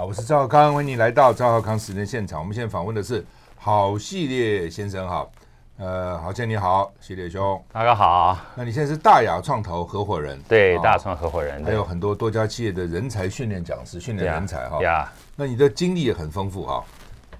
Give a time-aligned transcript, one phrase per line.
[0.00, 2.40] 好，我是赵浩康，欢迎你来到赵浩康时间现场。
[2.40, 3.22] 我们现在访问的是
[3.54, 5.28] 好系列先生，哈，
[5.76, 8.38] 呃，郝先生你好，系列兄，大家好。
[8.54, 14.82] 那你现在是大雅创投合伙人，对，大亚创合伙人，还有很多多家企业的人才训练讲师，训练人才哈。
[14.82, 16.82] 呀，那你的经历也很丰富哈。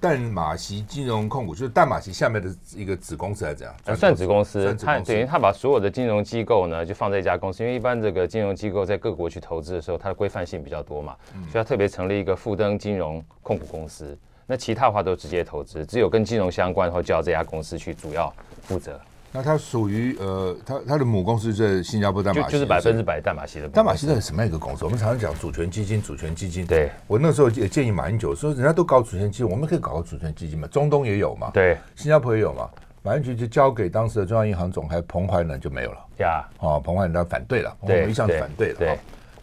[0.01, 3.95] 淡马锡金融控股就是淡马锡下面的一个子公司，还是怎样？
[3.95, 7.61] 算子公司，它等于它把所有的金融机构呢，就放在一家公司。
[7.63, 11.15] 因为一般这个金融机构在各国去投资的时候，它的规范性比较多嘛，
[11.51, 14.17] 所以它特别成立一个富登金融控股公司。
[14.47, 18.99] 那其他的话都直接投资，只有跟金融相关的话，就要这家公司去主要负责。
[19.33, 23.69] 那它属于呃，它它的母公司在新加坡淡马锡，就是百分之百淡马锡的。
[23.69, 24.83] 淡马锡是什么样一个公司？
[24.83, 26.65] 我们常常讲主权基金，主权基金。
[26.65, 30.67] 对，我那时候也建议马英九说，人家都搞主权基金，我们可以搞个主权基金嘛？
[30.67, 31.49] 中东也有嘛？
[31.53, 32.69] 对，新加坡也有嘛？
[33.03, 35.99] 马英九就交给当时的中央银行总裁彭淮南就没有了。
[36.19, 38.79] 呀，哦，彭淮南他反对了，我们，一向反对的。
[38.79, 38.99] 对，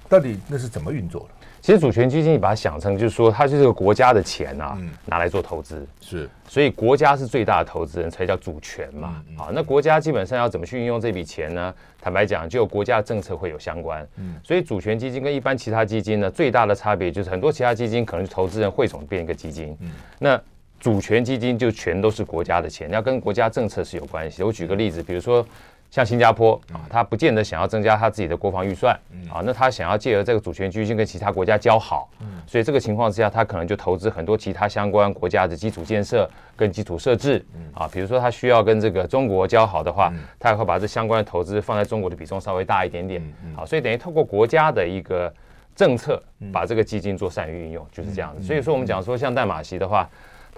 [0.08, 1.37] 到底那是怎么运作的？
[1.60, 5.86] 其实主权基金，你把它想成就是说，它就是个国家的钱啊，嗯、拿来做投资。
[6.00, 9.22] 是，所以国家是最大的投资人，才叫主权嘛。
[9.36, 11.74] 好，那国家基本上要怎么去运用这笔钱呢？
[12.00, 14.06] 坦白讲，就国家政策会有相关。
[14.16, 19.76] 嗯，所以主权基金跟一般其他基金呢，最大的差别就是很多其他基金可能是投资人汇总变一个基金。
[19.80, 20.40] 嗯，那
[20.80, 24.46] 主权基金就全都是国家的钱，要跟国家政策是有关系的。
[24.46, 25.46] 我举个例子，比如说。
[25.90, 28.94] 像新加坡啊，他不见得想要增加他自己的国防预算
[29.32, 32.10] 啊，那他想要借由这个主权基金跟其他国家交好，
[32.46, 43.22] 所以这个情况之下，他可能就投资很多其他相关国家的基础建设跟基础设置啊，比如说他需要跟这个中国交好的话，他也会把这相关的投资放在中国的比重稍微大一点点
[43.56, 45.32] 啊，所以等于透过国家的一个
[45.74, 46.22] 政策，
[46.52, 48.46] 把这个基金做善于运用，就是这样子。
[48.46, 50.08] 所以说我们讲说像淡马锡的话。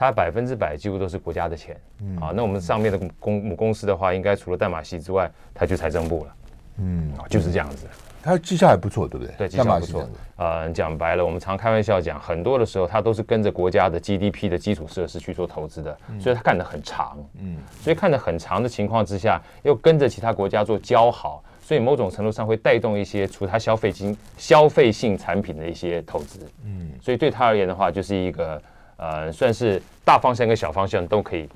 [0.00, 6.34] 它百分之百几乎都是国家的钱，嗯，啊，那我们上面的公母公司的话，应该除了代码系之外，它就财政部了，
[6.78, 7.86] 嗯，就是这样子。
[8.22, 9.34] 它绩效还不错，对不对？
[9.36, 10.08] 对，绩效不错。
[10.36, 28.62] 呃，讲白了，我们常开玩笑讲，很多的时候它都是跟着国家的 GDP 的基础设施去做投资的，所以它看得很长，嗯，所以看得很长的情况之下，又跟着其他国家做交好，所以某种程度上会带动一些除它消费金消费性产品的一些投资，嗯，所以对它而言的话，就是一个。
[29.00, 31.48] 呃，算是大方向跟小方向都可以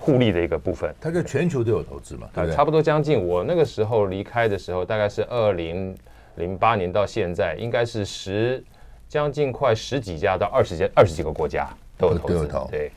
[0.00, 0.92] 互利的一个部分。
[1.00, 2.28] 它在全球都有投资嘛？
[2.34, 3.24] 对，差不多将近。
[3.24, 5.96] 我那个时候离开的时候，大概是二零
[6.34, 8.62] 零八年到现在，应该是十
[9.08, 12.34] 将近快十几家到二十家二十几个国家都有投资。
[12.34, 12.68] 都有投。
[12.68, 12.90] 对。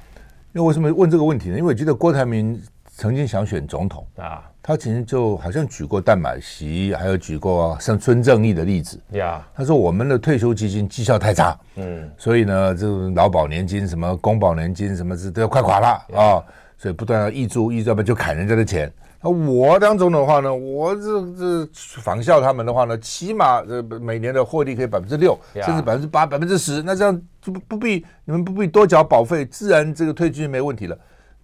[0.51, 1.57] 那为为什么问这个问题呢？
[1.57, 4.48] 因为我记得郭台铭曾经想选总统啊。
[4.61, 8.99] 他其实就好像举过淡马锡，还有举过像孙正义的例子。
[9.11, 16.43] 呀，他说我们的退休基金绩效太差，嗯，所以呢，这种劳保年金、什么公保年金什么是都要快垮了啊，
[16.77, 18.91] 所以不断要挹注挹注，要不就砍人家的钱。
[19.21, 21.69] 那我当总统的话呢，我这这
[22.01, 30.97] 仿效他们的话呢，起码呃每年的获利可以百分之六，甚至百分之八、百分之十，那这样就不不必你们不必多缴保费，自然这个退休金没问题了。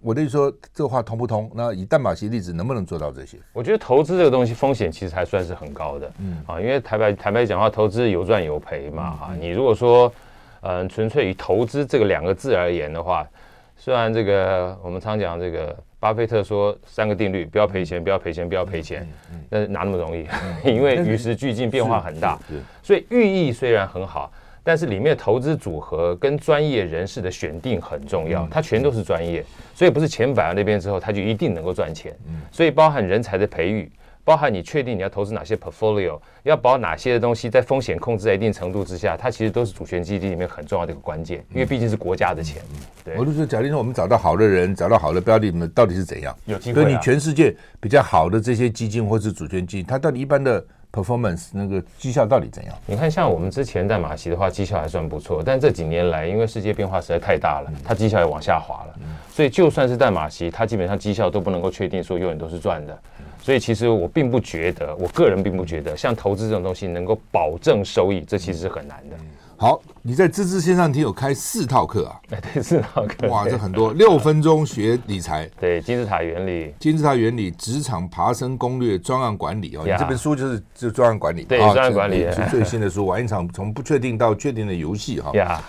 [0.05, 1.49] 我的意思说，这个话通不通？
[1.55, 3.39] 那以淡马锡例子，能不能做到这些？
[3.51, 10.13] 我觉得投资这个东西风险其实还算是很高的，嗯啊，因为坦白坦白讲话，投资有赚有赔嘛，啊，你如果说，
[10.61, 13.27] 嗯，纯粹以投资这个两个字而言的话，
[13.75, 19.07] 虽然这个我们常讲这个巴菲特说三个定律，不要赔钱，不要赔钱，不要赔钱，
[19.49, 20.27] 那哪那么容易？
[20.63, 22.37] 因为与时俱进，变化很大，
[22.83, 24.31] 所以寓意虽然很好。
[24.65, 29.45] 但是里面的投资组合跟专业人士的选定很重要，它全都是专业，
[29.75, 32.11] 所以不是钱摆在那边之后，它就一定能够赚钱。
[32.51, 33.91] 所以包含人才的培育，
[34.23, 42.59] 包含你确定你要投资哪些 portfolio，要保哪些的东西，在风险控制在一定程度之下，它其实都是主权基金里面很重要的一个关键，因为毕竟是国家的钱。
[43.03, 46.35] 对，我就说，假定说我们找到好的人，找到好的标的，你们到底是怎样？
[46.45, 46.81] 有机会。
[46.81, 50.65] 所以你全世界比较好的这些基金或是主权基金，它到底一般的。
[50.95, 52.73] Performance 那个绩效到底怎样？
[52.85, 55.43] 你看，像我们之前在马西的话，绩效还算不错。
[55.45, 58.95] 但这几年来，因为世界变化实在太大了，它绩效也往下滑了。
[59.29, 62.97] 所以就算是在马西，它基本上绩效都不能够确定说永远都是赚的。
[63.41, 69.15] 所以其实我并不觉得，我个人并不觉得，像投资这种东西能够保证收益，这其实是很难的。
[69.57, 72.19] 好，你在芝芝线上听有开四套课啊？
[72.31, 73.29] 哎，对，四套课。
[73.29, 75.49] 哇，这很多，六分钟学理财。
[75.57, 79.83] 对，金字塔原理，金字塔原理，职场爬升攻略，专案管理哦。
[79.85, 83.05] 你这本书就是就专案管理，对，专案管理是最新的书。
[83.05, 85.31] 玩一场从不确定到确定的游戏哈。
[85.33, 85.63] 呀，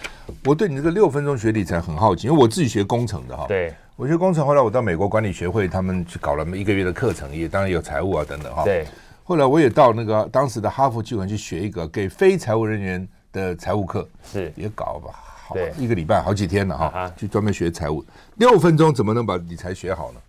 [0.45, 3.45] 我对你这个六分钟学理财很好奇，因为我自己学工程的哈。
[3.47, 8.65] 对，我学工程，后来我到美国管理学会，他们去搞了一个月的课程，也当然有财务啊等等哈。
[8.65, 8.85] 对，
[9.23, 13.07] 后来我也到那个当时的哈佛集团去学一个给非财务人员。
[13.37, 15.13] 的财务课是也搞吧，
[15.47, 18.03] 好对，一个礼拜好几天了哈，去专门学财务。
[18.37, 20.21] 六分钟怎么能把理财学好呢？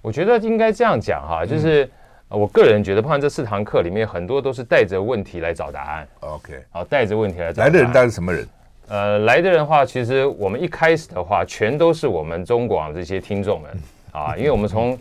[0.00, 1.88] 我觉得应该这样讲哈，就是
[2.28, 6.08] 我个人觉得，包括这四堂课里面，很多都是带着问题来找答案。
[6.20, 7.62] OK，好，带着问题来找。
[7.62, 8.48] 来的人大概是什么人？
[8.88, 13.70] 呃，来的人的话，其实我们一开始的话，全都是我们中广这些听众们
[14.10, 14.98] 啊，因为我们从。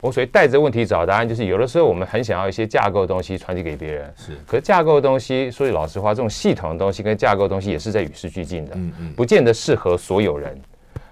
[0.00, 4.32] 我所以带着问题找答案，就是有的时候我们很想要一些架构的东西传递给别人，是。
[4.46, 10.58] 可是架构的东西，说句老实话，这种系统的东西跟架构的东西也是在与时俱进的，嗯嗯，不见得适合所有人。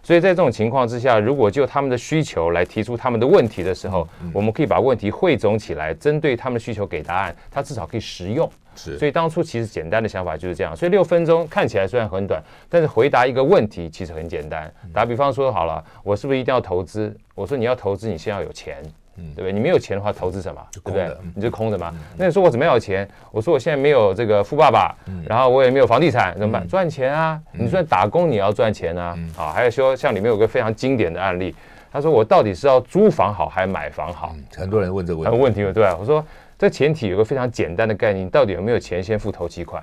[0.02, 8.50] 所以在这种情况之下，如果就他们的需求来提出他们的问题的时候，我们可以把问题汇总起来，针对他们的需求给答案，它至少可以实用。
[8.78, 10.74] 是，所以当初其实简单的想法就是这样。
[10.76, 14.72] 所以六分钟看起来虽然很短，但是回答一个问题其实很简单。
[14.94, 17.14] 打比方说好了，我是不是一定要投资？
[17.34, 18.76] 我说你要投资，你先要有钱。
[19.20, 19.52] 嗯，对不对？
[19.52, 20.64] 你没有钱的话，投资什么？
[20.72, 21.10] 对不对？
[21.34, 21.92] 你就空着嘛。
[22.16, 23.08] 那你说我怎么样有钱？
[23.32, 24.94] 我说我现在没有这个富爸爸，
[25.26, 26.68] 然后我也没有房地产，怎么办？
[26.68, 27.40] 赚钱啊！
[27.50, 29.18] 你算打工你要赚钱啊！
[29.36, 31.52] 啊，还有说像里面有个非常经典的案例，
[31.90, 34.36] 他说我到底是要租房好还是买房好？
[34.56, 35.36] 很多人问这个问题。
[35.36, 35.96] 问题，对吧？
[35.98, 36.24] 我说
[36.58, 39.82] 这前提有个非常简单的概念，到底有没有钱先付头期款？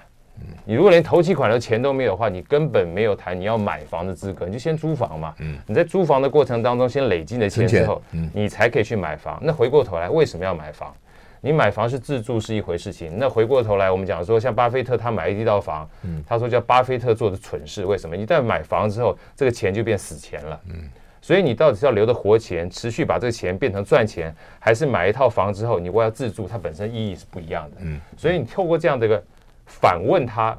[0.66, 5.33] 你如果连头期款的钱都没有的话，你根本没有谈你要买房的资格，你就先租房嘛。
[5.39, 9.39] 嗯，你在租房的过程当中，先累积的钱之后，嗯，你才可以去买房。
[9.42, 10.94] 那回过头来，为什么要买房？
[11.39, 13.13] 你买房是自住是一回事情。
[13.18, 17.86] 那回过头来，我们讲说，像巴菲特他买一套房，嗯，他说叫巴菲特做的蠢事。
[17.86, 18.18] 为什么？
[18.18, 20.60] 一旦买房之后，这个钱就变死钱了。
[20.69, 20.89] 嗯，
[21.25, 27.77] 所以你到底是要留着活钱，持续把这个钱变成赚钱，还是买一套房之后，你我要自住，它本身意义是不一样的。
[27.80, 29.24] 嗯，所以你透过这样的一个。
[29.68, 30.56] 反问他，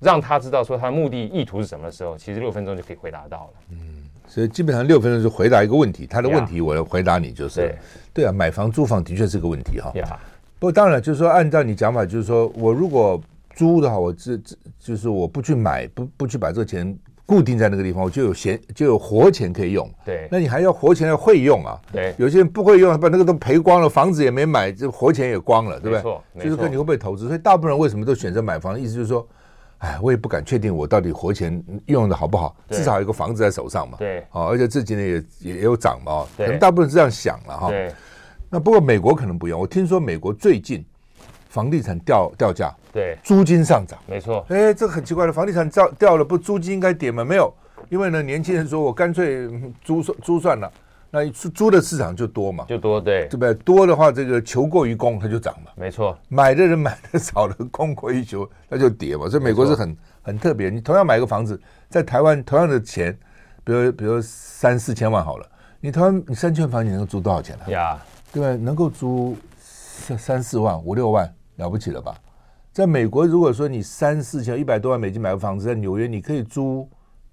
[0.00, 3.52] 让他知道说他的目的意图是什么的时候，其实六分钟就可以回答到了。
[3.70, 3.78] 嗯，
[4.26, 7.78] 所以基本上六分钟就回答一个问题，他的问题我要回答你就是，对，
[8.12, 9.92] 对啊，买房租房的确是个问题哈。
[9.94, 10.18] 呀，
[10.58, 13.22] 不过当然就是说，按照你讲法，就是说我如果
[13.54, 16.98] 租的话，我这这就是我不去买，不不去把这个钱。
[17.28, 19.86] 固定在那个地方，我就有闲，就有活钱可以用。
[20.02, 21.78] 对，那你还要活钱要会用啊。
[21.92, 25.98] 对，有些人不会用，把那个都赔光了，房子也没买，这活钱也光了，对不对？
[25.98, 27.26] 没错，就是看你会不会投资。
[27.26, 28.80] 所以大部分人为什么都选择买房？
[28.80, 29.28] 意思就是说，
[29.76, 33.98] 哎，我也不敢确定我到底活钱用的好不好，至少有一个房子在手上嘛。
[33.98, 36.26] 对，哦，而且这几年也也有涨嘛。
[36.34, 37.68] 可能大部分是这样想了哈。
[37.68, 37.92] 对，
[38.48, 39.60] 那不过美国可能不用。
[39.60, 40.82] 我听说美国最近。
[41.58, 44.46] 房地产掉掉价，对，租金上涨，没错。
[44.48, 47.24] 哎，这很奇怪的，房地产掉掉了，不租金应该跌吗？
[47.24, 47.52] 没有，
[47.88, 49.50] 因为呢，年轻人说我干脆
[49.82, 50.72] 租租算了，
[51.10, 53.52] 那租租的市场就多嘛，就多，对，对不对？
[53.54, 56.16] 多的话，这个求过于供，它就涨嘛，没错。
[56.28, 59.28] 买的人买的少了，供过于求，那就跌嘛。
[59.28, 60.70] 所以美国是很很特别。
[60.70, 63.18] 你同样买个房子，在台湾同样的钱，
[63.64, 65.46] 比如比如三四千万好了，
[65.80, 67.72] 你台湾你三千万房你能租多少钱呢？
[67.72, 67.98] 呀，
[68.32, 68.62] 对吧？
[68.62, 71.28] 能够租三三四万五六万。
[71.58, 72.12] 了不起了吧？
[72.72, 76.88] 在美国，如果说你三四千一百多万美金买个房子，在纽约你可以租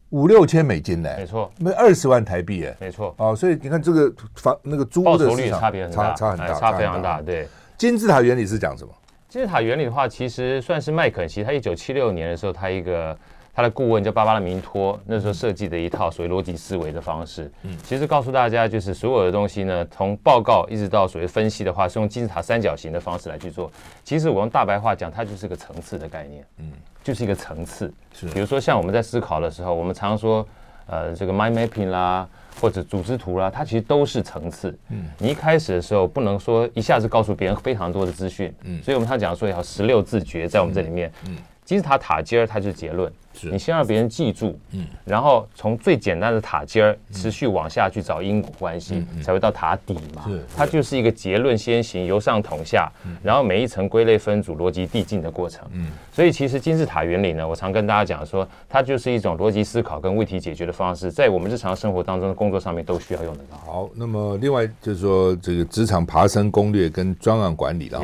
[0.10, 7.22] 五六千美金呢，没错，没二十万台币哎，没错哦，所以你看这个房那个租的市场差别很大，差很大，差非常大。
[7.22, 8.94] 对，金字塔原理是讲什么？
[9.28, 13.18] 金字塔原理的话，其实算是麦肯锡，他一九七六年的时候，他一个。
[13.56, 23.72] 他的顾问叫巴巴拉明托，那时候设计的一套所谓逻辑思维的方式，嗯，其实告诉大家就是所有的东西呢，从报告一直到所谓分析的话，是用金字塔三角形的方式来去做。
[24.04, 26.70] 其实我用大白话讲，它就是个层次的概念，嗯，
[27.02, 27.94] 就是一个层次。
[28.14, 30.46] 是，比如说像我们在思考的时候，我们常说，
[30.88, 32.28] 呃，这个 mind mapping 啦，
[32.60, 34.78] 或者组织图啦，它其实都是层次。
[34.90, 43.12] 嗯，你一开始的时候不能说一下子告诉别人非常多的资讯，嗯，所以我们常讲说要十六字诀在我们这里面，嗯，金字塔塔尖儿它就是结论。
[43.52, 50.24] 你先让别人记住，嗯，然后从最简单的塔尖儿持续往下去找因果关系，才会到塔底嘛。
[50.26, 52.90] 是，它就是一个结论先行，由上统下，
[53.22, 55.68] 然后每一层归类分组、逻辑递进的过程。
[55.74, 63.58] 嗯，所以其实金字塔原理呢，我常跟大家讲说，它就是一种逻辑思考跟问题解决的方式，在我们日常生活当中的工作上面都需要用得到。
[63.58, 68.02] 好，那么另外就是说，这个职场爬升攻略跟专案管理了。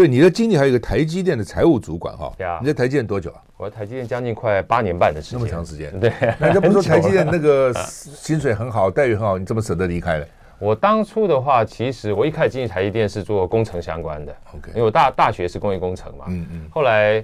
[0.00, 2.32] 对，你的经历还有一个台积电的财务主管哈。
[2.62, 3.42] 你在台积电多久啊？
[3.58, 6.00] 我在台积电将近快八年半的时间，那么长时间。
[6.00, 10.26] 对， 人家不说台积电那个 薪水很好，待遇很好，你怎么舍得离开了？
[10.58, 14.34] 我当初的话，其实我一开始进入台积电是做工程相关的。
[14.68, 16.24] 因为我大大学是工业工程嘛。
[16.28, 16.62] 嗯嗯。
[16.70, 17.22] 后来，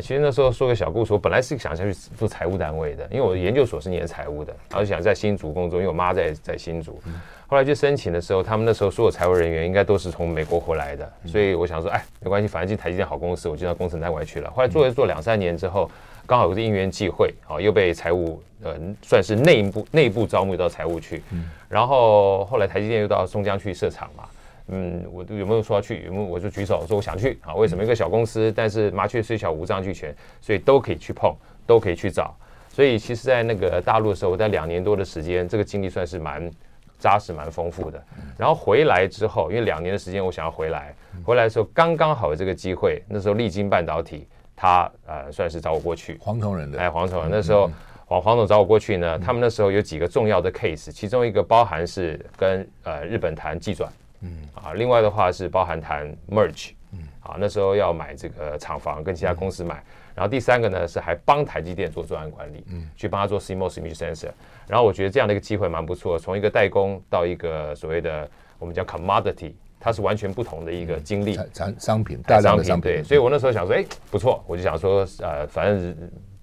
[0.00, 6.98] 其实那时候说个小故事，我本来是想下去做财务单位的，因为我的研究所是念财务的，然后想在新竹工作，因为我妈在在新竹。
[7.46, 14.50] 后来去申请的时候，他们那时候所有财务人员应该都是从美国回来的，所以我想说，哎，没关系，反正进台积电好公司，我就到工程单位去了。
[14.50, 15.90] 后来做一做两三年之后，
[16.26, 21.22] 刚好有个因缘际会，啊，又被财务呃算是内部内部招募到财务去，
[21.68, 24.24] 然后后来台积电又到松江去设厂嘛。
[24.68, 26.04] 嗯，我有没有说要去？
[26.04, 26.24] 有没有？
[26.24, 27.54] 我就举手说我想去啊。
[27.54, 31.34] 为什么一个小公司，但是麻雀虽小五脏俱全，所以都可以去碰，
[31.66, 32.34] 都可以去找。
[32.68, 36.50] 所以其实，在那个大陆的时候，我在两年多的时间，这个经历算是蛮
[36.98, 38.02] 扎实、蛮丰富的。
[38.38, 43.02] 然后回来之后，因为两年的时间，我想要回来，回来的时候刚刚好有这个机会。
[43.08, 44.26] 那时候力晶半导体，
[44.56, 46.16] 他呃算是找我过去。
[46.20, 47.70] 黄铜人的，哎，黄铜人那时候
[48.06, 53.92] 黄黄总找我过去呢，他们那时候有几个重要的 case，其中一个包含是跟呃日本谈技转。
[54.22, 54.30] 嗯。
[54.54, 57.00] 啊，另外的话是包含谈 merge，嗯。
[57.20, 59.86] 啊，那时候要买这个厂房跟其他公司买，嗯、
[60.16, 64.30] 然后第三个呢是还帮台积电做专案管理，嗯，去帮他做 CMOS image sensor，
[64.66, 75.96] 然后我觉得这样的一个机会蛮不错，从一个代工到一个所谓的我们叫 commodity，它是完全不同的一个经历，产商品大量的商品，对，所以我那时候想说，哎，不错，我就想说，呃，反正。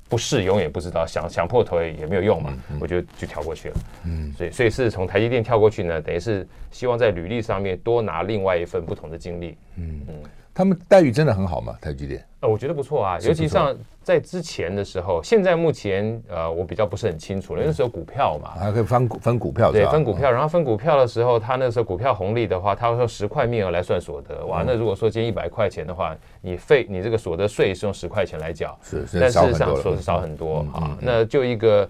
[0.10, 3.75] 不试永远不知道，想想破头也也没有用嘛，嗯嗯、我就就跳过去了。
[4.06, 9.56] 嗯，所以所以是从台积电跳过去呢，等于是希望在履历上面多拿另外一份不同的经历。
[9.78, 10.16] 嗯嗯。
[10.60, 11.74] 他们待遇真的很好吗？
[11.80, 12.22] 台积电？
[12.42, 13.74] 呃，我觉得不错啊，尤其像
[14.04, 31.89] 在之前的时候，现在目前呃，我比较不是很清楚了，因为那时候股票嘛，还可以分股分股票，对，分股票，然后分股票的时候，他那时候股票红利的话，他会说十块面额来算所得，哇，那如果说今天一百块钱的话，你费你这个所得税是用十块钱来缴，是，但事实上所得少很多啊，那就一个。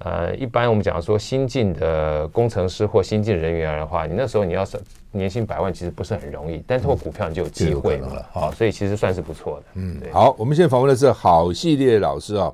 [0.00, 4.78] 呃，一般我们讲说新进的工程师或新进人员的话，你那时候你要是
[5.10, 9.66] 年薪百万，其实不是很容易，但是通过股票你就有机会了，好，所以其实算是不错的。
[9.74, 12.52] 嗯，好，我们现在访问的是好系列老师啊，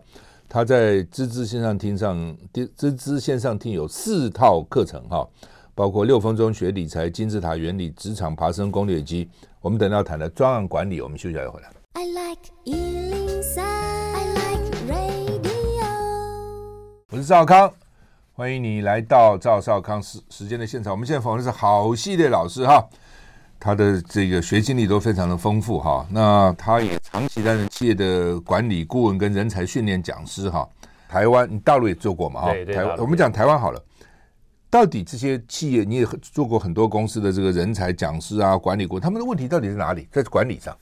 [0.49, 2.37] 他在芝芝线上听上，
[2.76, 5.26] 芝芝线上听有四套课程哈，
[5.75, 9.28] 包括六分钟学理财、金字塔原理、职场爬升攻略机，
[9.61, 11.68] 我们等到谈的专案管理，我们休息一下回来。
[11.94, 15.87] I like 103, I like radio
[17.11, 17.73] 我是赵康，
[18.36, 20.92] 欢迎你来到赵少康时时间的现场。
[20.92, 22.84] 我们现在访问的是好系列老师哈，
[23.60, 26.04] 他的这个学经历都非常的丰富哈。
[26.10, 30.68] 那他也长期担任企业的管理顾问跟人才训练讲师哈。
[31.08, 32.48] 台湾，你大陆也做过嘛哈？
[32.74, 33.80] 台湾，我们讲台湾好了。
[34.68, 40.08] 到底这些企业你也做过很多公司的这个人才讲师啊，管理顾问，他们的问题到底在哪里？
[40.10, 40.76] 在管理上？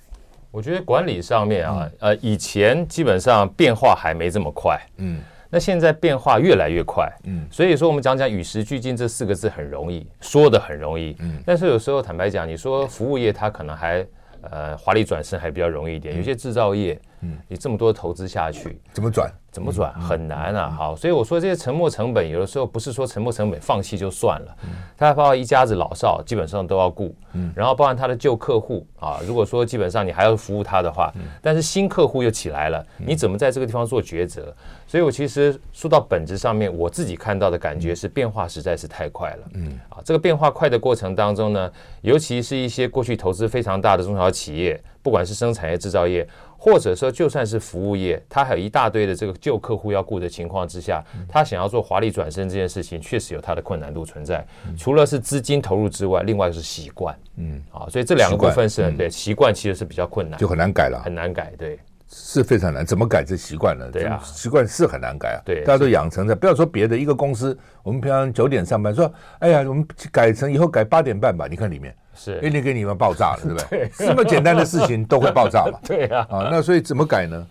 [0.50, 5.20] 我觉得管理上面啊，呃，以前基本上变化还没这么快，嗯。
[5.54, 14.06] 那现在变化越来越快，嗯，所以说我们讲讲与时俱进这四个字很容易，说的很容易，嗯，但是有时候坦白讲，你说服务业它可能还
[14.40, 17.00] 呃华丽转身还比较容易一点，有些制造业，嗯，
[17.48, 19.32] 你这么多投资下去，怎么转？
[19.52, 20.70] 怎么转很难啊！
[20.70, 24.56] 好，所以我说这些沉没成本，有的时候不是说沉没成本放弃就算了，
[24.96, 27.14] 他还包括一家子老少，基本上都要顾，
[27.54, 31.12] 然后包含他的旧客户啊，如果说基本上你还要服务他的话，
[31.42, 34.54] 但是新客户又起来了，你怎么在这个地方做抉择？
[34.86, 46.26] 所以我其实说到本质上面，我自己看到的感觉是变化实在是太快了，嗯，啊，这个变化快的过程当中呢，尤其是一些过去投资非常大的中小企业，不管是生产业、制造业。
[46.64, 54.46] 或者说，就算是服务业，他还有一大堆的这个旧客户要顾的情况之下，他想要做华丽转身这件事情，确实有它的困难度存在。
[54.78, 61.76] 除了是资金投入之外，另外是习惯，嗯，啊，所以这两个部分是很对习惯其实是比较困难，就很难改了，很难改，对，
[62.12, 62.84] 是非常难。
[62.84, 63.88] 怎么改这习惯呢？
[63.90, 65.40] 对啊，习惯是很难改啊。
[65.44, 66.36] 对，大家都养成的。
[66.36, 71.46] 不要说别的，一个公司，我们平常九点上班，说，哎呀，我们改成以后改八点半吧。
[71.50, 71.94] 你看里面。
[72.14, 73.90] 是，一定给你们爆炸了，对不对？
[73.96, 75.78] 这么简单的事情都会爆炸嘛？
[75.82, 77.46] 对啊，啊，那所以怎么改呢？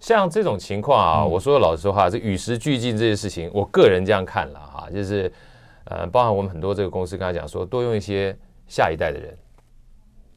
[0.00, 5.32] 像这种情况啊，我说老实话，这与时俱进这些事情，我个人这样看了哈，就是
[5.84, 8.36] 呃，包含我们很多这个公司刚才讲说，多用一些
[8.66, 9.38] 下一代的人。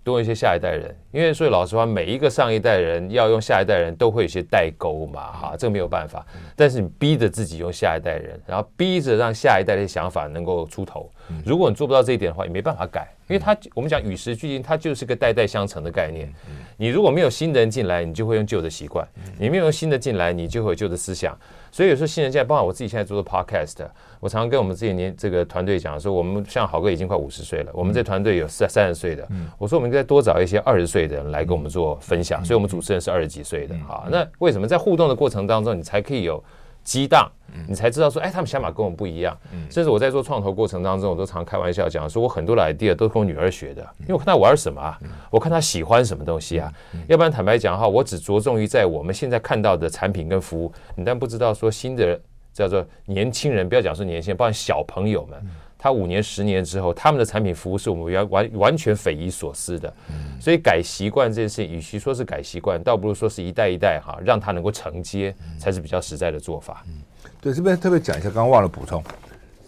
[0.04, 6.26] 多一些下一代人，因为所以老实话，每一个上一代人要用下一代人都会有些代沟嘛，哈，这个没有办法。
[6.56, 11.10] 但是你逼着自己用下一代人，然后逼着让下一代的想法能够出头。
[11.46, 16.30] 如果你做不到这一点的话，也没办法改，因为它我们讲与时俱进，它就是个代代相承的概念。
[16.76, 19.06] 你如果没有新的人进来，你就会用旧的习惯；
[19.40, 21.38] 你没有新的进来，你就会有旧的思想。
[21.74, 23.78] 所以有时候新人进来，包括我自己现在做的 podcast。
[24.20, 29.28] 我常常跟我们自己年这个团队讲说，我们像好哥已经快五十岁了，我们这团队有三三十岁的。
[29.58, 33.76] 我说我们应该多找一些二十岁的人来跟我们做分享，所以我们主持人是二十几岁的。
[33.88, 36.42] 好，那为什么在互动的过程当中，你才可以有
[36.84, 37.32] 激荡，
[37.68, 39.38] 你才知道说，哎，他们想法跟我们不一样。
[39.70, 45.00] 甚至我在做创投过程当中，我都常开玩笑讲，说我很多的 idea 都是跟我女儿学的，因为我看她玩什么啊，
[45.32, 46.72] 我看她喜欢什么东西啊。
[47.08, 52.20] 要不然坦白讲的话，我只着重于在我们现在看到的产品跟服务，你但不知道说新的
[52.52, 55.42] 叫做年轻人，不要讲说年轻人，包括小朋友们。
[55.84, 59.94] 他五年、十年之后，他们的产品服务是我们完完完全匪夷所思的。
[60.40, 66.86] 所以改习惯这件事情，与其说是改习惯，倒不如说是一代一代哈，让他能够承接，才是比较实在的做法。
[66.88, 67.02] 嗯，
[67.42, 69.04] 对，这边特别讲一下，刚刚忘了补充，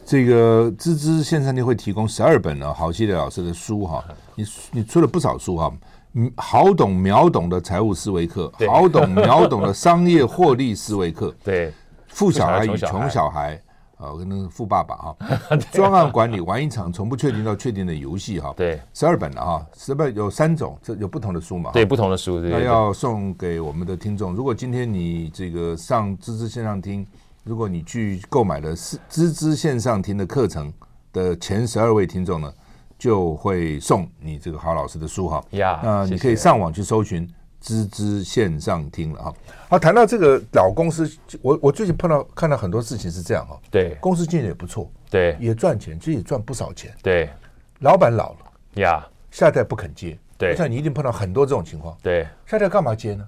[0.06, 4.02] 这个芝芝线上店会提供十二本呢，郝系列老师的书哈，
[4.36, 5.70] 你你出了不少书哈，
[6.38, 11.74] 好懂秒懂的财务思维课，好懂秒懂的商业获利思维课，对，
[12.08, 13.62] 富小孩与穷小孩。
[13.98, 15.16] 啊，跟那个富爸爸哈，
[15.72, 18.54] 专案管理玩一场从不确定到确定的游戏哈。
[18.58, 21.72] 对，十二本了哈，十二本有三种，这有不同的书嘛？
[21.72, 22.40] 对，不同的书。
[22.40, 24.34] 那要送给我们的听众。
[24.36, 27.06] 如果今天你这个上芝芝线上听，
[27.44, 30.74] 如果你去购买了是芝芝线上听的课程
[31.14, 32.54] 的前十二位听众呢，
[32.98, 35.44] 就会送你这个郝老师的书哈。
[35.52, 37.28] 呀，那你可以上网去搜寻。
[37.66, 39.34] 芝芝线上听了哈，
[39.70, 47.28] 好，谈到这个老公司，我我最近碰到看到很多事情是这样哈，对，公司经营也不错，对，也赚钱，其实也赚不少钱，对，
[47.80, 48.38] 老板老了
[48.76, 53.28] 呀，下一代不肯接，对，我想你一定碰到很多这种情况，对，下一代干嘛接呢？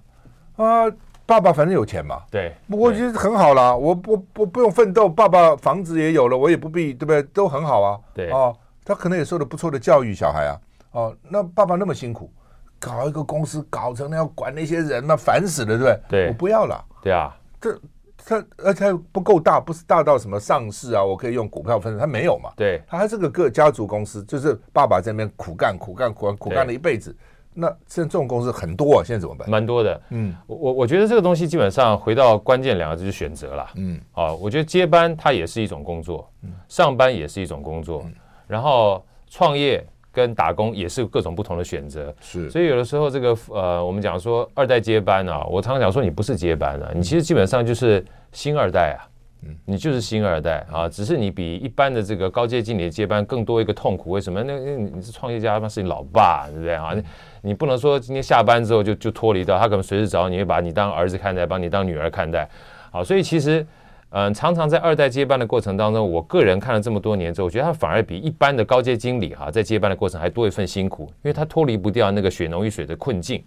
[0.58, 0.86] 啊，
[1.26, 7.24] 爸爸反正有钱嘛，对，我觉得很好啦，我不不不用奋斗，爸爸房子也有了，我也不必，对不对？
[7.34, 12.32] 都很好啊，对，哦，他可能也受了不错的教育，小孩啊，哦，那爸爸那么辛苦。
[12.80, 16.00] 搞一个公司，搞成那要管那些人，那烦死了，对不对？
[16.10, 16.86] 对，我不要了。
[17.02, 17.80] 对啊，这
[18.26, 22.52] 他而且不够大，不是大到什么上市啊，我可以用股票分成，他没有嘛。
[22.56, 27.16] 对，他还是个个家族公司，就是爸爸在那边苦干苦干苦干苦干了一辈子。
[27.54, 29.50] 那现在这种公司很多啊，现在怎么办？
[29.50, 30.02] 蛮多的。
[30.10, 33.68] 嗯，我我觉得这个东西基本上回到关键两个字就是选择了。
[33.76, 36.30] 嗯，啊，我觉得接班它也是一种工作，
[36.68, 38.06] 上班也是一种工作，
[38.46, 39.84] 然后创业。
[40.18, 49.06] 跟打工也是各种不同的选择，是，所以有的时候这个呃，我们讲说二代接班啊，我常常讲说你不是接班啊，你其实基本上就是新二代啊，
[49.44, 54.42] 嗯，你就是新二代啊，只是你比一般的这个高阶经理的接班更多一个痛苦，为什么？
[54.44, 56.96] 那你是创业家，那是你老爸，对不对啊？
[56.96, 57.04] 你
[57.42, 62.50] 你不能说今天下班之后就就脱离掉，他可能随时找你，会把你当儿子看待，把你当女儿看待，
[62.92, 63.64] 好，所以其实。
[64.10, 73.44] 嗯，常常在二代接班的过程当中，我个人看了这么多年之后，我觉得他反而比一般的高阶经理哈，在接班的过程还多一份辛苦，因为他脱离不掉那个血浓于水的困境。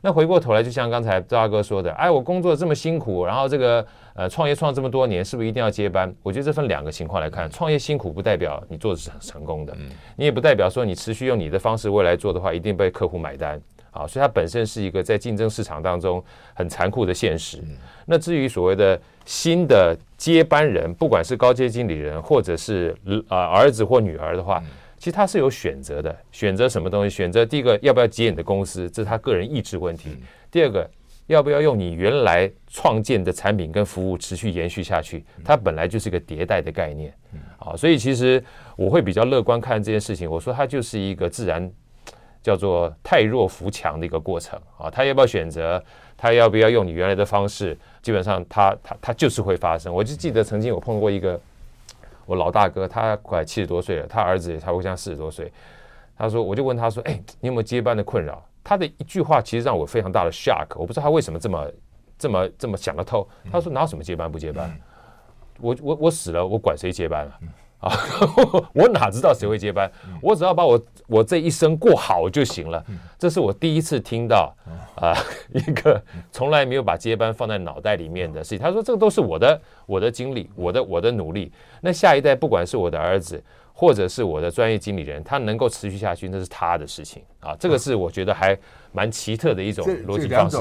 [0.00, 6.14] 那回过头来，就像刚才赵大哥说的，哎，我工作这么辛苦，然后这个呃创业创这么多年，是不是一定要接班？
[6.22, 9.76] 我觉得这分两个情况来看，创业辛苦不代表你做的是很成功的，
[10.14, 13.60] 你也不代表说你持续用你的方式未来做的话，一定被客户买单。
[13.90, 16.22] 啊，所以它本身是一个在竞争市场当中
[16.54, 17.58] 很残酷的现实。
[18.06, 22.94] 那至于所谓的新的接班人，不管是高阶经理人，或者是
[23.28, 24.62] 啊儿子或女儿的话，
[24.98, 26.14] 其实他是有选择的。
[26.30, 27.10] 选择什么东西？
[27.10, 30.16] 选择第一个要不要接你的公司，这是他个人意志问题。
[30.50, 30.88] 第二个，
[31.26, 35.24] 要不要用你原来创建的产品跟服务持续延续下去？
[35.44, 37.12] 它本来就是一个迭代的概念。
[37.58, 38.42] 啊，所以其实
[38.76, 40.30] 我会比较乐观看这件事情。
[40.30, 41.70] 我说它就是一个自然。
[42.48, 45.82] 叫做太弱扶强的一个过程啊，他要不要选择？
[46.16, 47.76] 他要不要用你原来的方式？
[48.00, 49.94] 基本上他，他他他就是会发生。
[49.94, 51.38] 我就记得曾经我碰过一个
[52.24, 55.52] 我老大哥，他快七十多岁了，他儿子也差不多像四十多岁。
[56.16, 61.70] 他说，我就问他说：“哎，你有没有接班的困扰？”他的一句话其实让我非常大的 shock，我不知道他为什么这么
[62.18, 63.28] 这么这么想得透。
[63.52, 64.74] 他说：“哪有什么接班不接班？
[65.60, 67.38] 我我我死了，我管谁接班啊？”
[67.80, 67.92] 啊，
[68.74, 69.90] 我哪知道谁会接班？
[70.20, 72.84] 我只要把我我这一生过好就行了。
[73.18, 74.52] 这是我第一次听到
[74.96, 75.14] 啊，
[75.54, 78.58] 一个从来没有把接班放在脑袋里面的事情。
[78.58, 81.52] 他说：“这个都是我的我的经历，我的我的努力。
[81.80, 87.54] 那下一代不管是我的儿子，或者是我的专业经理人，他能够持续下去，那是他的事情啊。
[87.60, 88.58] 这个是我觉得还
[88.90, 90.56] 蛮奇特的一种逻辑方式。”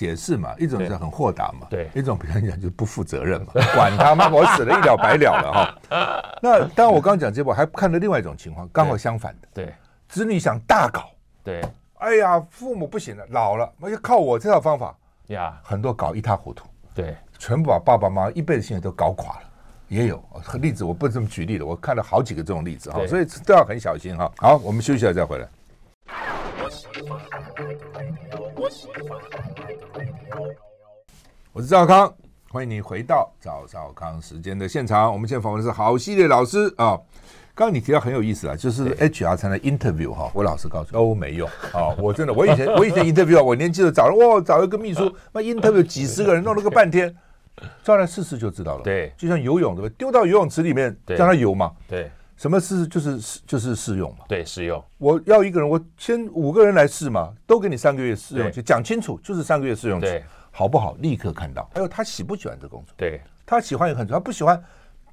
[0.00, 6.32] 解释嘛，一种是很豁达嘛，对，一种比方讲就是不负责任嘛， 管他妈，我死了一了百了了哈。
[6.40, 9.74] 那当然，我刚刚讲这部还看到另外一种情况，刚好相反的，对，
[10.08, 11.10] 子女想大搞，
[11.44, 11.62] 对，
[11.98, 19.42] 哎呀，父母不行了，老了，那就靠我这套方法呀，很多搞一塌糊涂，对，全部把爸爸妈妈一辈子心血都搞垮了，
[19.88, 24.32] 也有例子，我不这么举例的，我看了好几个这种例子哈，所以都要很小心哈。
[24.38, 25.46] 好，我们休息了再回来。
[31.52, 32.12] 我是赵康，
[32.50, 35.12] 欢迎你回到赵少康时间的现场。
[35.12, 36.98] 我们现在访问的是好系列老师啊。
[37.54, 40.30] 刚刚你提到很有意思啊，就是 HR 才能 interview 哈。
[40.32, 41.94] 我老实告诉你，都没用啊。
[41.98, 47.14] 我真的，我以前 我以前 interview，我年轻的找人哇，找一个秘书，那 interview 几十个人弄了个半天，
[47.82, 48.82] 照来试试就知道了。
[48.82, 49.94] 对，就像游泳对不对？
[49.96, 51.72] 丢到游泳池里面对让他游嘛。
[51.88, 54.24] 对，什么是就是就是试用嘛。
[54.26, 54.82] 对，试用。
[54.96, 60.06] 我要一个人，我先五个人来试嘛，都给你三个月试用期，对讲清楚，就是三个月试用期，
[60.50, 60.94] 好不好？
[61.00, 61.68] 立刻看到。
[61.74, 62.94] 还有他喜不喜欢这工作？
[62.96, 64.58] 对他喜欢也很重要，他不喜欢，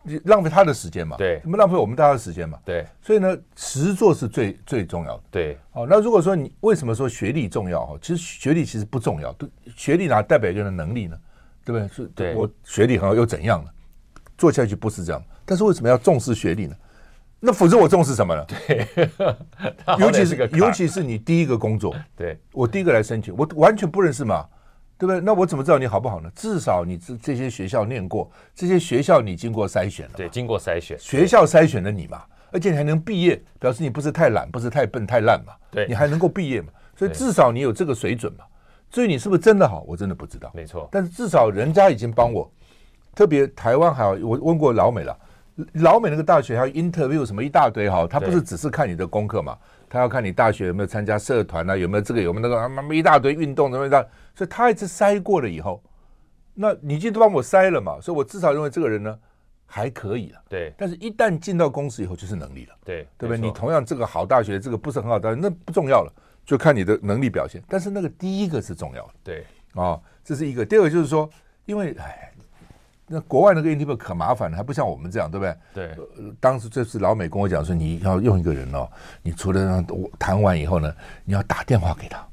[0.03, 1.17] 你浪费他的时间嘛。
[1.17, 2.57] 对怎么浪费我们大家的时间嘛？
[2.63, 5.23] 对所以呢，实做是最最重要的。
[5.29, 7.85] 对好，那如果说你为什么说学历重要？
[7.85, 11.17] 哈，其实学历其实不重要，都学历哪代表一个人的能力呢？
[11.65, 11.93] 对不对？
[11.93, 13.69] 是对我学历很好又怎样呢？
[14.37, 16.75] 做下去不是这样，但是为什么要重视学历呢？
[17.39, 18.45] 那否则我重视什么呢？
[18.47, 18.87] 对
[19.99, 24.45] 尤其是尤其是你第一个工作，对我第一个来申请，我完全不认识嘛，
[24.97, 25.21] 对不对？
[25.21, 26.29] 那我怎么知道你好不好呢？
[26.35, 38.43] 至少你这这些学校念过，这些学校你经过筛选了，对，经过筛选，学校筛选了你嘛，而且你还能毕业，表示你不是太懒，不是太笨太烂嘛，对你还能够毕业嘛，所以至少你有这个水准嘛。
[38.89, 40.49] 至于你是不是真的好，我真的不知道。
[40.55, 40.87] 没错。
[40.91, 42.49] 但是至少人家已经帮我，
[43.13, 45.15] 特别台湾还有我问过老美了，
[45.73, 49.57] 老美那个大学还有 interview 什么一大堆哈，他不是只是看你的功课嘛，
[49.89, 55.81] 他要看你大学有没有参加社团啊，有没有这个有没有那个，啊一大堆运动什么的，所以他一直筛过了以后，
[56.53, 59.17] 那你已经都帮我筛了嘛，所以我至少认为这个人呢
[59.65, 60.39] 还可以了。
[60.47, 63.39] 对，但是一旦进到公司以后就是能力了，对，对不对？
[63.39, 66.13] 你同样这个好大学，这个不是很好大学，那不重要了，
[66.45, 67.61] 就看你的能力表现。
[67.67, 69.13] 但是那个第一个是重要的。
[69.23, 69.45] 对。
[69.73, 70.65] 啊、哦，这是一个。
[70.65, 71.29] 第二个就是说，
[71.65, 72.33] 因为哎，
[73.09, 75.55] 那国外那个 interview 可麻烦了，还不像我们这样，对不对？
[75.73, 76.05] 对。
[76.17, 78.89] 呃、当时这次老美跟我讲说，你要用一个人哦，
[79.23, 80.93] 你除了让我谈完以后呢，
[81.23, 82.27] 你要打电话给他，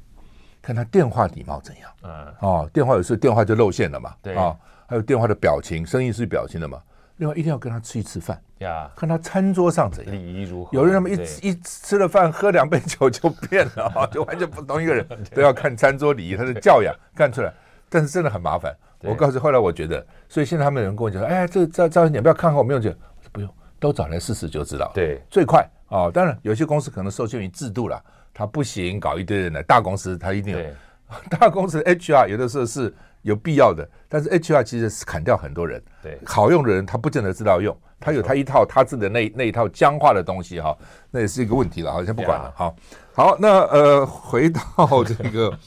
[0.61, 1.89] 看他电话礼貌怎样。
[2.03, 2.33] 嗯。
[2.41, 4.13] 哦，电话有时候电话就露馅了嘛。
[4.21, 4.35] 对。
[4.35, 6.81] 啊、哦，还有电话的表情，声音是表情的嘛。
[7.17, 10.71] 另外，一定要跟他吃一次饭呀，看他餐桌上怎样，礼仪如何。
[10.73, 17.53] 有人那么一一吃了饭，喝两杯酒就变了啊， 就完全不同一个人， 都要看餐桌礼仪，他的教养看出来。
[17.87, 18.75] 但是真的很麻烦。
[19.07, 22.97] 我告诉，后来我觉得，所以现在他们有人跟我讲说：“哎，这赵赵你不要看好，我没有觉得
[23.31, 26.11] 不用，都找来试试就知道。”对，最快啊、哦！
[26.13, 28.01] 当然，有些公司可能受限于制度了，
[28.33, 29.61] 他不行，搞一堆人来。
[29.63, 30.65] 大公司他一定有。
[31.29, 32.91] 大公司 HR 有的时候是
[33.21, 35.81] 有必要的，但是 HR 其实是砍掉很多人。
[36.01, 40.75] 对，好用的人他不见得知道用，他有他一套他自己的那那一套僵化的东西哈，
[41.11, 41.91] 那也是一个问题了。
[41.91, 42.51] 好，像不管了。
[42.55, 42.75] 好，
[43.13, 45.51] 好，那呃，回到这个。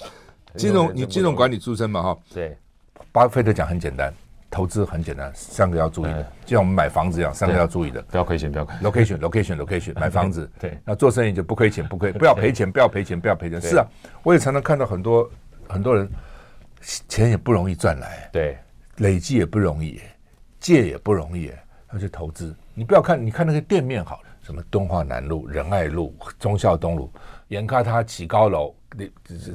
[0.57, 2.03] 金融，你金融管理出身嘛？
[2.03, 2.59] 哈，对。
[3.18, 4.14] 巴菲特讲很简单，
[4.48, 8.76] 投资很简单，三个要注意的，就像我们买房子一样，三个要注意的，不要亏钱，不要亏。
[8.76, 10.48] Location，location，location， 买房子。
[10.61, 10.78] 对。
[10.85, 13.61] 那做生意就不亏钱，不亏， 不要赔钱，不要赔钱，不要赔钱。
[13.61, 13.85] 是啊，
[14.22, 15.28] 我也常常看到很多
[15.68, 16.09] 很多人，
[17.09, 18.57] 钱也不容易赚来，对，
[18.98, 20.00] 累积也不容易，
[20.61, 21.50] 借也不容易，
[21.92, 22.54] 要去投资。
[22.72, 27.12] 你不要看，你看那个店面好了，什么敦化南路、仁爱路、忠孝东路，
[27.48, 28.72] 眼看他起高楼。
[28.96, 29.11] 你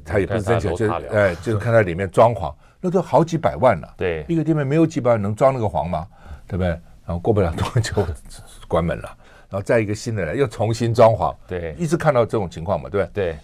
[0.06, 2.54] 他也不是真钱，就哎，就是看他里面装潢，
[2.86, 3.93] 那都好几百万了。
[3.96, 6.06] 对，一个店面没有几百万能装那个潢吗？
[6.46, 6.67] 对不对？
[7.06, 7.96] 然后过不了多久
[8.28, 9.17] 就关门了，
[9.50, 11.34] 然后再一个新的来又重新装潢。
[11.48, 13.32] 对，一直看到这种情况嘛，对不对？
[13.32, 13.38] 对，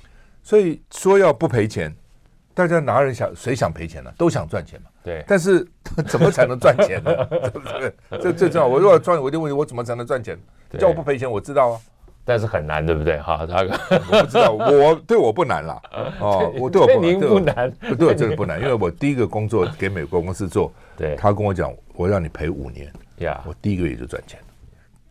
[0.44, 1.96] 所以说要不赔钱，
[2.54, 4.12] 大家哪人想谁想赔钱呢？
[4.18, 4.90] 都想赚钱嘛。
[5.04, 5.66] 对，但是
[6.08, 7.14] 怎么才能赚钱呢？
[7.32, 7.94] 对不对？
[8.22, 8.68] 这最重要。
[8.68, 10.38] 我如果要赚，我就问你，我怎么才能赚钱？
[10.78, 11.82] 叫我不赔钱，我知道啊。
[12.26, 13.18] 但是很难，对不对？
[13.20, 13.72] 哈，大哥，
[14.12, 15.82] 我不知道，我对我不难啦。
[16.22, 24.40] 哦，我对我不您不难，对我真的不难，因为我第一个工作给美国公司做， 对，他跟我讲，我让你赔五年，呀，我第一个月就赚钱，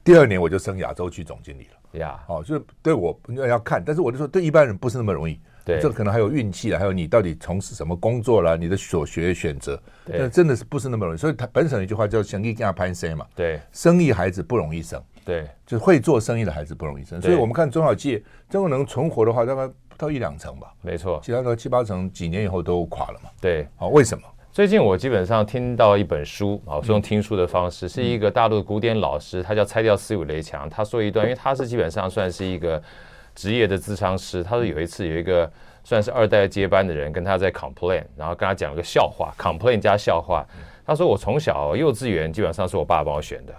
[0.04, 3.18] 第二年我就升亚洲区总经理了，呀，哦，就是对我
[3.48, 15.02] 要看，但是我就说，对一般人不是那么容易，对，这可能还有运气了，还有你到底从事什么工作了，你的所学选择，对，真的是不是那么容易，所以他本省一句话叫“生意跟他攀升”嘛，对，生意孩子不容易生。
[15.28, 20.72] 对，就是会做生意的孩子不容易生，所以我们看中小企业，真的能存活的话，大概不到一两成吧。
[20.80, 23.28] 没错，其他的七八成，几年以后都垮了嘛。
[23.38, 24.24] 对，好，为什么？
[24.50, 32.82] 最近我基本上听到一本书啊，是用听书的方式，是一个大陆的古典老师，他叫拆掉思维雷强，他说一段，因为他是基本上算是一个
[33.34, 35.52] 职业的智商师，他说有一次有一个
[35.84, 40.42] 算是二代接班的人跟他在 complain，然后跟他讲了个笑话，complain 加笑话，
[40.86, 43.54] 他说我从小幼稚园基本上是我爸帮我选的。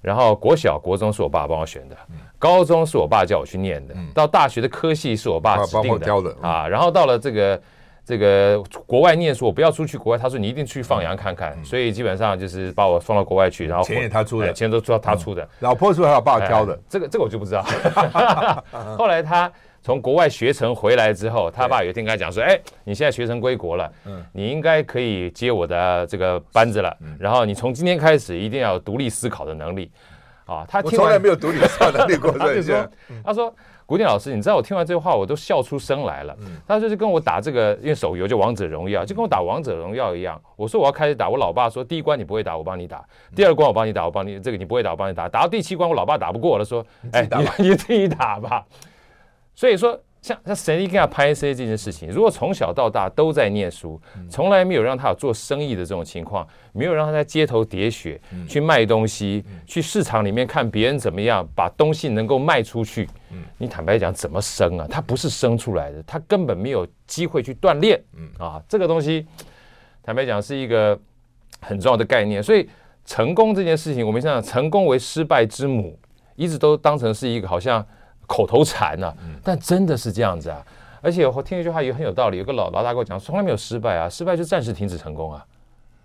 [0.00, 1.96] 然后国小、国中是我爸帮我选的，
[2.38, 6.36] 高中是我爸叫我去念的，到大学的科系是我爸指定的。
[6.40, 6.66] 啊。
[6.68, 7.60] 然后到了这个
[8.04, 17.64] 这个国外念书，我不要出去国外，他说你一定去放羊看看，所以基本上就是把我送到国外去，然后钱也他出的，钱都出他出的，老婆是他爸挑的，这个这个我就不知道。
[18.96, 19.50] 后来他。
[19.82, 26.96] 从国外学成回来之后，他爸有一天跟他讲说：“哎，你现在学成归国了，嗯，你应该可以接我的这个班子了。
[27.18, 29.90] 然后你从今天开始一定要有独立思考的能力。”
[30.48, 32.32] 啊，他从来没有独立思考能力过。
[32.38, 32.90] 他就说
[33.22, 36.34] ：“他说古典老师，你知道我听完这句话我都笑出声来了。
[36.66, 40.40] 他就是跟我打这个，因为手游就王者荣耀，就跟我打王者荣耀一样。
[40.56, 42.98] 我说我要开始打，我老爸说第一关你不会打，我帮你打；
[43.36, 45.28] 第二关我帮你打，我帮你这个你不会打，我帮你打。
[45.28, 48.64] 打到第七关，我老爸打不过了，说：“哎，你你自己打吧。”
[49.58, 50.00] 所以说。
[50.20, 63.08] 像像谁给他拍 C 这件事情，如果从小到大都在念书，从来没有让他有做生意的这种情况，没有让他在街头喋血去卖东西，去市场里面看别人怎么样把东西能够卖出去，
[63.58, 64.88] 你坦白讲怎么生啊？
[64.90, 67.98] 他不是生出来的，他根本没有机会去锻炼。
[68.38, 69.24] 啊，这个东西
[70.02, 70.98] 坦白讲是一个
[71.60, 72.42] 很重要的概念。
[72.42, 72.68] 所以
[73.04, 75.96] 成功这件事情，我们想想，成功为失败之母，
[76.34, 77.86] 一直都当成是一个好像。
[78.28, 80.64] 口头禅呢、啊，但真的是这样子啊！
[81.00, 85.46] 而且我听一句话也很有道理，有个老老大跟我讲，从来没有失败啊，失败就暂时停止成功啊。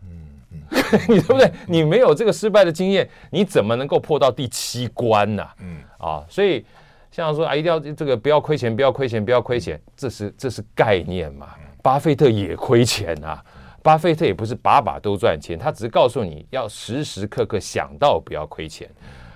[0.04, 0.10] 嗯
[0.52, 0.60] 嗯，
[1.10, 1.52] 你对不对？
[1.68, 5.56] 你没有这个失败的经验，你怎么能够破到第七关呢、啊？
[5.60, 6.64] 嗯啊，所以
[7.12, 11.50] 像说啊，一定要这个不要亏钱，不要亏钱，不要亏钱，这是这是概念嘛。
[11.82, 13.44] 巴菲特也亏钱啊，
[13.82, 18.88] 巴菲特也不是把把都赚钱，他只是告诉你要时时刻刻想到不要亏钱。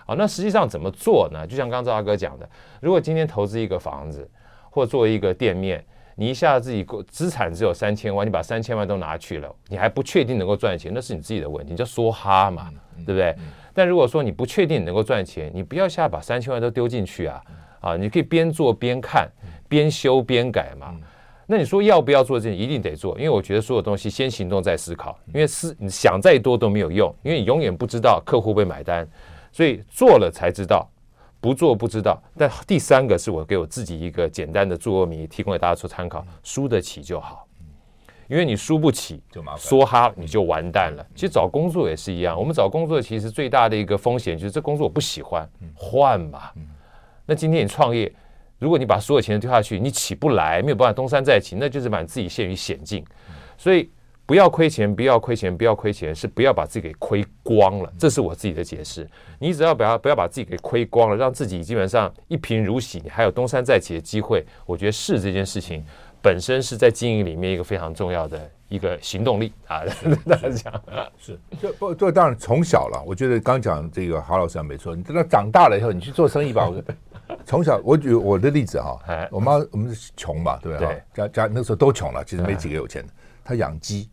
[0.07, 1.45] 好，那实际上怎么做呢？
[1.45, 4.27] 就像刚刚赵大哥讲的，如果今天投资一个房子，
[4.71, 5.83] 或做一个店面，
[6.15, 12.69] 你一下子自己资产只有三千万，你把三千万都拿去了，你还不确定能够赚钱，那是你自己的问题，你叫梭哈嘛，
[13.05, 13.35] 对不对？
[13.73, 17.41] 但如果说你不确定你能够赚钱，你不要一下把三千万都丢进去啊！
[17.81, 19.29] 啊，你可以边做边看，
[19.67, 20.95] 边修边改嘛。
[21.45, 29.07] 那你说要不要做这件，一定得做，因为我觉得所有东西先行动再思考，因为思你想再多都没有用，因为你永远不知道客户会买单。
[29.57, 30.87] 所以做了才知道，
[31.41, 32.21] 不做不知道。
[32.37, 37.47] 但第三个是我给我自己一个简单的座右铭，提供给大家做参考：输得起就好，
[38.27, 41.03] 因为你输不起就麻烦，梭哈你就完蛋了。
[41.15, 46.53] 其实找工作也是一样，我们找工作其实最大的一个风险就是这工作我不喜欢，换吧。
[47.25, 48.13] 那今天你创业，
[48.59, 53.03] 如果你把所有钱都丢下去，你起不来，没有办法东山再起，那就是把你自己陷于险境。
[53.57, 53.89] 所以。
[54.27, 57.89] 不要亏钱，不要亏钱，不要亏钱，是不要把自己给亏光了。
[57.97, 59.09] 这是我自己的解释。
[59.39, 64.45] 你只要不要不要把自己给亏光了，让自己基本上一贫如洗，你还有东山再起的机会。
[64.65, 65.81] 我觉得是这件事情
[66.21, 68.37] 本身是在经营里面一个非常重要的
[68.67, 69.81] 一个行动力啊。
[70.27, 70.83] 大家讲
[71.17, 73.01] 是，这不这当然从小了。
[73.07, 74.93] 我觉得刚讲这个郝老师讲没错。
[74.93, 76.69] 你等到长大了以后，你去做生意吧。
[76.69, 76.83] 我
[77.45, 78.99] 从小我举我的例子哈，
[79.31, 81.01] 我妈我们是穷嘛，对不对？
[81.13, 83.13] 家家那时候都穷了，其实没几个有钱的。
[83.41, 84.09] 他养鸡。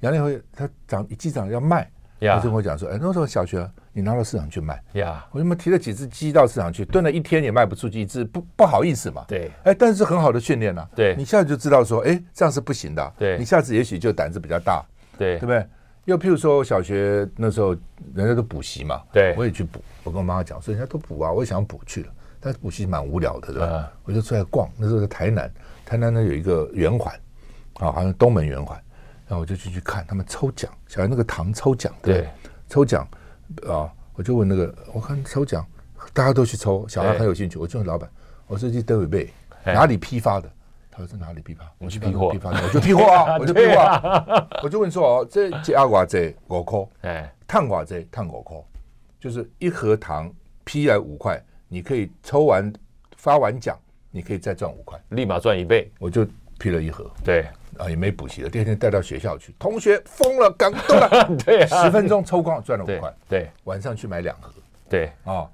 [0.00, 9.24] 养了以后，他长一鸡长要卖，他就跟我讲说：“哎，那时候小学，你拿到市场去卖。”呀，我他妈提了几只鸡到市场去，炖了一天也卖不出去一只，不不好意思嘛。
[9.26, 10.86] 对，哎，但是很好的训练呐。
[10.94, 13.12] 对，你下次就知道说，哎，这样是不行的。
[13.18, 14.84] 对，你下次也许就胆子比较大。
[15.16, 15.66] 对，对不对？
[16.04, 17.76] 又譬如说，小学那时候
[18.14, 19.78] 人家都补习嘛，对，我也去补。
[20.04, 22.08] 我跟我妈妈讲说，人家都补啊，我也想补去了，
[22.40, 23.92] 但是补习蛮无聊的，对吧？
[24.04, 24.66] 我就出来逛。
[24.78, 25.52] 那时候在台南，
[25.84, 27.14] 台南呢有一个圆环，
[27.74, 28.80] 啊，好像东门圆环。
[29.28, 32.28] 然后我就进去看他们抽奖，小孩那个糖抽奖，对，对
[32.66, 33.06] 抽奖
[33.68, 33.92] 啊！
[34.14, 35.64] 我就问那个，我看抽奖，
[36.12, 37.58] 大家都去抽，小孩很有兴趣。
[37.58, 38.10] 我就问老板，
[38.46, 39.30] 我说这德伟贝
[39.64, 40.50] 哪里批发的？
[40.90, 41.70] 他说在哪里批发？
[41.78, 44.48] 我去批货，批发我就批货啊，我就批货啊！
[44.64, 48.56] 我就问说哦，这加瓦这五块，哎，碳瓦这碳五块，
[49.20, 50.32] 就是一盒糖
[50.64, 52.72] 批来五块，你可以抽完
[53.16, 53.78] 发完奖，
[54.10, 55.92] 你可以再赚五块，立马赚一倍。
[56.00, 56.26] 我就
[56.58, 57.46] 批了一盒，对。
[57.78, 58.48] 啊，也没补习了。
[58.48, 61.36] 第二天带到学校去，同学疯了，感动了。
[61.44, 63.14] 对、啊，十分钟抽光赚了五块。
[63.28, 64.52] 对，晚上去买两盒。
[64.88, 65.50] 对，啊、哦，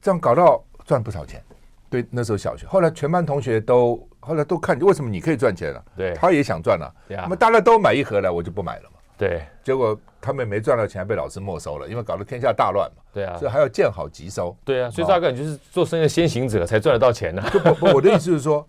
[0.00, 1.42] 这样搞到赚不少钱。
[1.90, 5.84] 对，那时候小学，后来全班同学都后来都看，为什么你可以赚钱了？
[5.96, 6.90] 对，他也想赚了。
[7.06, 8.96] 对啊，那么大家都买一盒了，我就不买了嘛。
[9.18, 13.02] 对，结果他们没赚到钱，被老师没收了，因为搞得天下大乱嘛。
[13.12, 14.56] 对啊，所以还要见好即收。
[14.64, 17.50] 对啊，所以大概你就是做生意的先行者，才赚得到钱呢、啊。
[17.50, 18.66] 不不，我的意思是说，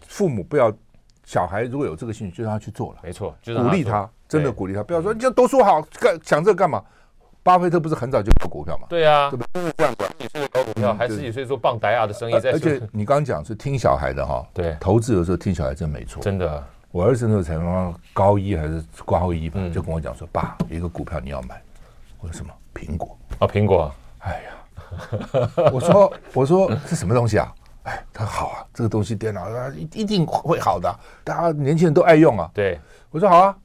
[0.00, 0.74] 父母不要。
[1.26, 3.00] 小孩如果有这个兴趣，就让他去做了。
[3.02, 6.82] 没错，就鼓励他，真的鼓励他，不要说你就读书好，干想这个干嘛？
[7.42, 8.86] 巴菲特不是很早就搞股票嘛？
[8.88, 9.72] 对啊，对不对？
[9.76, 12.34] 这样管十几岁搞股票，还十几岁做棒呆亚的生意。
[12.34, 16.22] 而且你刚刚讲是听小孩的哈，对，投资有时候听小孩真没错。
[16.22, 21.60] 真的，我儿子那时候才刚高一还是高一吧，就跟我讲说：“爸，一个股票你要买。”
[22.20, 22.52] 我说：“什么？
[22.74, 23.16] 苹果？
[23.38, 23.92] 啊，苹果？
[24.18, 27.52] 哎呀，我说我说这什么东西啊？”
[27.86, 32.50] 哎，他好啊，这个东西电脑啊，一一定会好的，大家年轻人都爱用啊。
[32.52, 32.78] 对，
[33.10, 33.56] 我说好啊，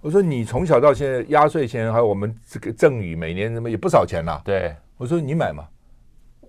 [0.00, 4.40] 我说你从小到现在压岁钱还有我们这个赠与，每年什么也不少钱呐。
[4.44, 5.64] 对，我说你买嘛，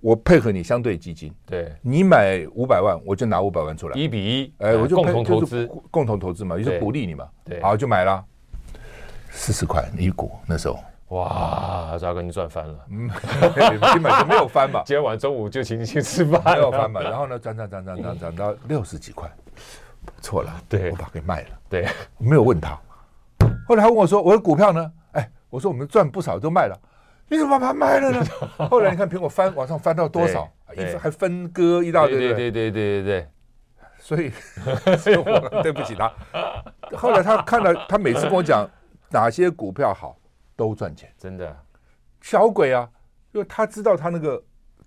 [0.01, 1.33] 我配合你相对基金。
[1.47, 7.27] 对，你买五百万，我就拿五百万出来，一比一，哎，我就共同投资，共同投资嘛，也是鼓励你嘛。
[7.43, 8.23] 对，好就买了，
[9.31, 10.77] 四十块一股那时候。
[11.09, 13.07] 哇，扎哥你赚翻了，嗯，
[13.93, 14.81] 基本上没有翻吧？
[14.85, 16.99] 今天晚上中午就请你去吃饭，没有翻吧？
[17.01, 19.29] 然后呢，涨涨涨涨涨涨到六十几块，
[20.21, 21.87] 错了，对，我把它给卖了，对，
[22.17, 22.77] 没有问他。
[23.67, 26.75] 后来他问我说：“我的股票呢？”哎，我说我们赚不少都卖了，
[27.29, 28.25] 你怎么把它卖了呢？
[28.69, 30.47] 后来你看苹果翻往上翻到多少？
[30.73, 33.27] 一分还分割一大堆，对对对对对对。
[33.99, 34.31] 所以，
[34.97, 36.11] 所以我对不起他。
[36.97, 38.67] 后来他看到，他每次跟我讲
[39.09, 40.15] 哪些股票好，
[40.55, 41.55] 都赚钱，真的。
[42.21, 42.89] 小鬼啊，
[43.31, 44.43] 因为他知道他那个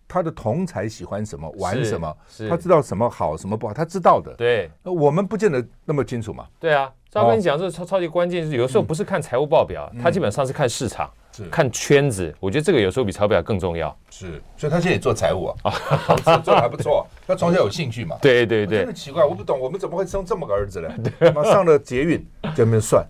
[0.07, 2.17] 他的同才喜欢什么，玩什么，
[2.49, 4.35] 他知道什么好，什么不好，他知道的。
[4.35, 6.47] 对，我们不见得那么清楚嘛。
[6.59, 11.11] 对啊，照跟你讲，这超超级关键，是有的时候不是看财务报表，他基本上是看市场。
[11.53, 13.97] 看圈子，我觉得这个有时候比钞票更重要。
[14.11, 15.71] 是，所以他现在也做财务啊，
[16.43, 17.07] 做的还不错。
[17.29, 18.17] 他从小有兴趣嘛。
[18.21, 18.79] 对对对。
[18.79, 20.89] 真的奇怪，我不懂，我们怎么会生这么个儿子呢？
[21.21, 23.07] 对，上了捷运在那边算，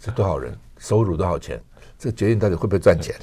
[0.00, 1.62] 这多少人收入多少钱？
[1.98, 3.14] 这决定到底会不会赚钱？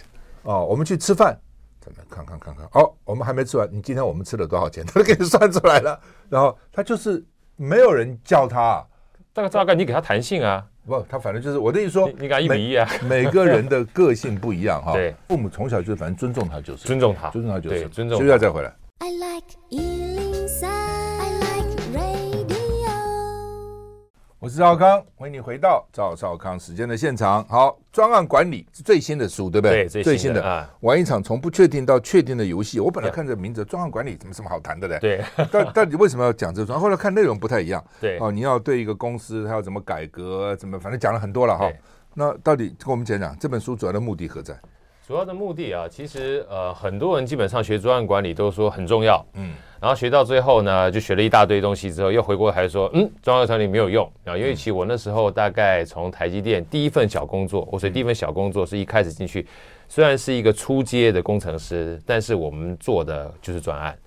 [0.43, 1.38] 哦，我们去吃饭，
[1.82, 2.65] 咱们看看看看。
[2.74, 4.86] 哦，我们还没吃完，你今天我们吃了多少钱？
[4.86, 6.00] 他 都给你算出来了。
[6.30, 8.86] 然后他就是没有人叫他，
[9.34, 10.63] 大概大概你给他弹性啊。
[10.86, 12.88] 不，他反正就是我的意思说，你敢一比一啊？
[13.10, 14.93] 每个人的个性不一样哈。
[14.93, 18.20] 对，父母从小就反正尊重他就是尊重他，尊重他就是尊重。
[18.20, 18.74] 需要再回来。
[24.39, 27.43] 我是赵康，欢迎你回到赵少康时间的现场。
[27.47, 29.88] 好，专案管理是最新的书，对不对？
[29.88, 32.80] 对，最新的啊，玩一场从不确定到确定的游戏。
[32.80, 35.00] 我本来看这名字“专案管理”怎么什么好谈的嘞？
[35.00, 36.78] 对，到到底为什么要讲这个？
[36.78, 37.84] 后来看内容不太一样。
[38.00, 41.67] 对，哦，你要对一个公司，它要怎么改革，怎么反正讲了很多了哈。
[42.13, 44.56] 那到底跟我们讲讲这本书主要的目的何在？
[45.08, 54.06] 主要的目的啊，其实呃，很多人基本上学专案管理都说很重要，嗯，然后学到最后呢，就学了一大堆东西之后，又回过头来说，嗯，专案管理没有用。
[54.26, 59.48] 啊，因为其实我那时候大概从台积电第一份小工作，我所以第一份小工作是一开始进去，
[59.88, 63.98] 虽然是一个初阶的工程师，但是我们做的就是专案，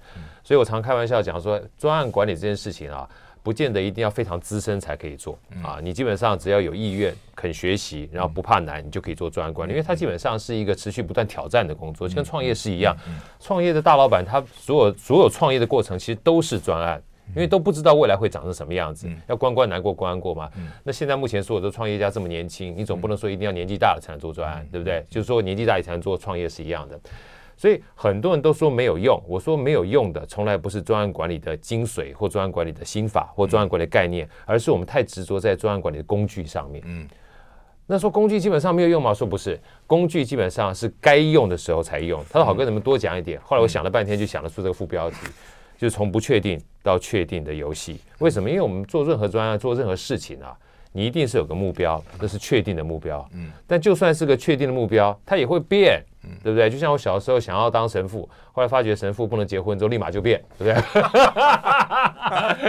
[0.45, 3.09] 所以我常开玩笑讲说，专案管理这件事情啊。
[3.42, 5.79] 不见得一定要非常资深才可以做啊！
[5.83, 9.72] 你基本上只要有意愿、肯学习，然后不怕难，你就可以做专案管理。
[9.72, 12.94] 因为它基本上是一个持续不断挑战的工作，就跟创业是一样。
[13.40, 20.50] 创业的大老板，他所有所有创业的过程其实都是专案，因为都不知道未来会长成什么样子，要关关难过关过嘛。
[20.85, 25.03] 那现在目前所有的创业家这么年轻，你总不能说一定要年纪大了才能做专案，对不对？
[25.09, 27.00] 就是说年纪大也才能做创业是一样的。
[27.61, 36.83] 所以很多人都说没有用，我说没有用的，从来不是专案管理的精髓或专案管理的心法或专案管理的概念，而是我们太执着在专案管理的工具上面。
[36.87, 37.07] 嗯，
[37.87, 39.12] 那说工具基本上没有用吗？
[39.12, 42.25] 说不是，工具基本上是该用的时候才用。
[42.31, 43.38] 他说好，跟你们多讲一点。
[43.44, 45.16] 后来我想了半天，就想得出这个副标题，
[45.77, 48.01] 就是从不确定到确定的游戏。
[48.20, 48.49] 为什么？
[48.49, 50.57] 因为我们做任何专案、做任何事情啊，
[50.92, 53.26] 你一定是有个目标，那是确定的目标。
[53.35, 56.03] 嗯，但就算是个确定的目标，它也会变。
[56.22, 56.68] 嗯，对不对？
[56.68, 61.00] 就像我小时候想要当神父，后来发觉神父不能结婚，之后立马就变，对不对？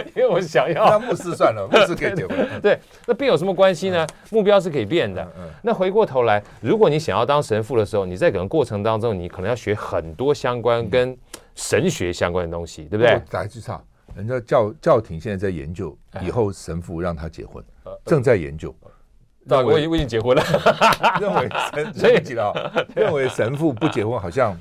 [0.15, 0.85] 因为我想要。
[0.85, 2.47] 那牧师算了，牧师可以结婚。
[2.63, 4.07] 对，那变有什么关系呢？
[4.29, 5.21] 目标是可以变的。
[5.37, 11.15] 嗯那回过头来，如果你想要当神父的时候，你在可能过程当中，你可能要学很多相关跟
[11.55, 13.21] 神学相关的东西，对不对？
[13.29, 13.81] 打一句岔，
[14.15, 17.61] 人家教教廷现在在研究以后神父让他结婚，
[18.05, 18.75] 正在研究。
[19.49, 20.43] 我已我已经结婚了，
[21.19, 22.53] 认为神 对不起了，
[22.95, 24.55] 认为神父不结婚好像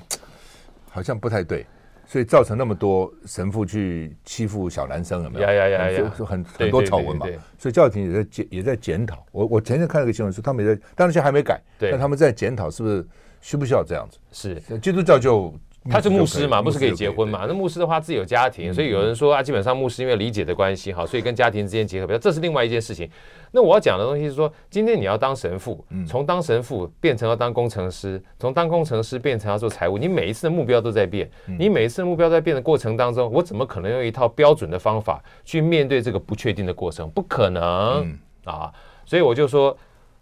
[0.90, 1.66] 好像不太对，
[2.06, 5.46] 所以造成那么多神父去欺负小男生，有没有？
[5.46, 7.26] 呀呀呀呀，很很多丑闻嘛。
[7.58, 9.22] 所以教廷也在检也在检讨。
[9.32, 13.06] 我我前天看了个新闻说，他们也在，当然现在还没改，但他们在检讨是不是
[13.42, 14.18] 需不需要这样子？
[14.32, 15.54] 是基督教就。
[15.88, 17.46] 他是牧师嘛，牧师可以结婚嘛？
[17.48, 23.08] 那牧师的话自己有家庭，所以有人说啊，基本上牧师因为理解的关系哈，所以跟家庭之间结合比较，这是另外一件事情。
[23.50, 37.08] 那我要讲的东西是说，今天你要当神父，从当神父变成要当工程师，从当工程师变成要做财务，你每一次的目标都在变，你每一次的目标在变的过程当中，我怎么可能用一套标准的方法去面对这个不确定的过程？
[37.08, 38.14] 不可能
[38.44, 38.70] 啊！
[39.06, 39.74] 所以我就说，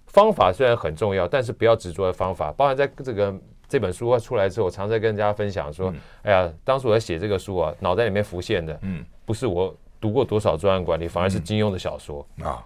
[0.06, 3.34] 方法虽然很重要，但是不要执着的方法，包含在这个。
[3.68, 5.92] 这本书出来之后，我常在跟大家分享说
[6.24, 12.64] ：“哎呀，当时我在写这个书啊，脑袋里面浮现的，嗯，不是我读过多少专案管理，反而是金庸的小说啊。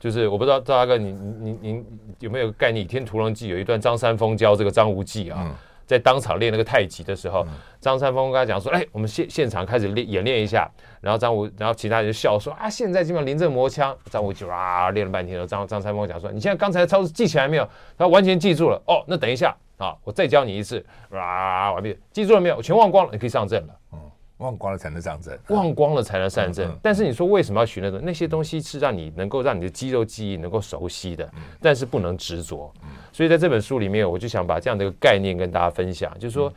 [0.00, 1.84] 就是我不知道赵大哥，你你你
[2.20, 2.84] 有没有个概念？
[2.84, 5.54] 《倚天屠龙记》有一段张三丰教这个张无忌啊，
[5.86, 7.46] 在当场练那个太极的时候，
[7.80, 10.66] 张三丰跟他讲说：‘哎，我们现现场开始练演练一下。’
[11.00, 15.46] 然后张无，然后其他人就笑说：‘啊，现在基本上临阵磨枪。’张无忌啊，练了半天了。
[15.46, 18.82] 张张三丰讲说：‘你现在刚才的操作记起来没有？’他完全记住了。
[18.86, 19.96] 哦，那等一下。”啊！
[20.04, 21.72] 我再教你一次，啊！
[21.72, 22.56] 完毕，记住了没有？
[22.56, 23.74] 我全忘光了，你可以上阵了。
[23.92, 23.98] 嗯，
[24.36, 26.68] 忘光了才能上阵，忘光了才能上阵。
[26.68, 27.98] 嗯嗯、但是你说为什么要学那种？
[28.02, 32.70] 那些东西是让你能够让你的肌肉记忆能够熟悉的，嗯、但是不能执着。
[32.82, 36.52] 嗯、所以在这本书里面，我就想把这样的一个概念跟大家分享，就是说，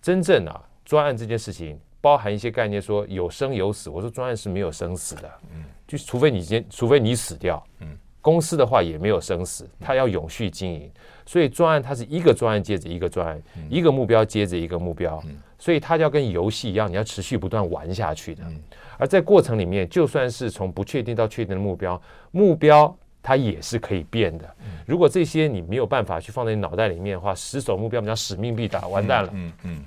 [0.00, 3.90] 真正啊，专案这件事情包含一些概念，说有生有死。
[3.90, 7.98] 我说专案是没有生死的，嗯，就除非你先除非你死掉，嗯。
[8.24, 10.88] 公司的话也没有生死，它要永续经营，
[11.24, 15.22] 所以专案它是一个专案接着一个专案，一个目标接着一个目标，
[15.58, 18.42] 所以它要跟游戏一样，你要持续不断玩下去的。
[18.98, 22.00] 而在过程里面，就算是从不确定到确定的目标，
[22.30, 24.48] 目标它也是可以变的。
[24.86, 29.30] 如果这些你没有办法去放在你脑袋里面的话，死守目标，我们叫使命必达，完蛋了。
[29.32, 29.84] 嗯嗯，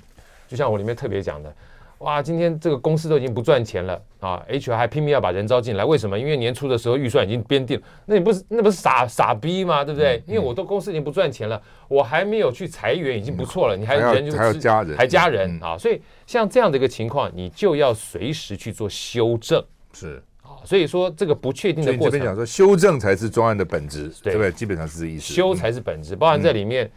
[0.48, 1.54] 就像我里面特别讲的。
[1.98, 6.18] 哇，今天这个公司都已经不赚钱了啊！HR 还拼命要把人招进来，为什么？
[6.18, 9.82] 因为年初的时候预算已经编定，那你不是那不是傻傻逼吗？
[9.82, 10.22] 对不对？
[10.26, 13.74] 因为我都公司已经不赚钱了，我还没有去裁员，已经不错了。
[13.74, 15.78] 你还人就还要加人，还加人啊！
[15.78, 19.64] 所以像这样的一个情况，你就要随时去做修正。
[19.94, 24.52] 是啊，所以说这个不确定的过程，讲说修正才是专案的本质，对不对？
[24.52, 25.32] 基本上是这意思。
[25.32, 26.90] 修才是本质，包含在里面，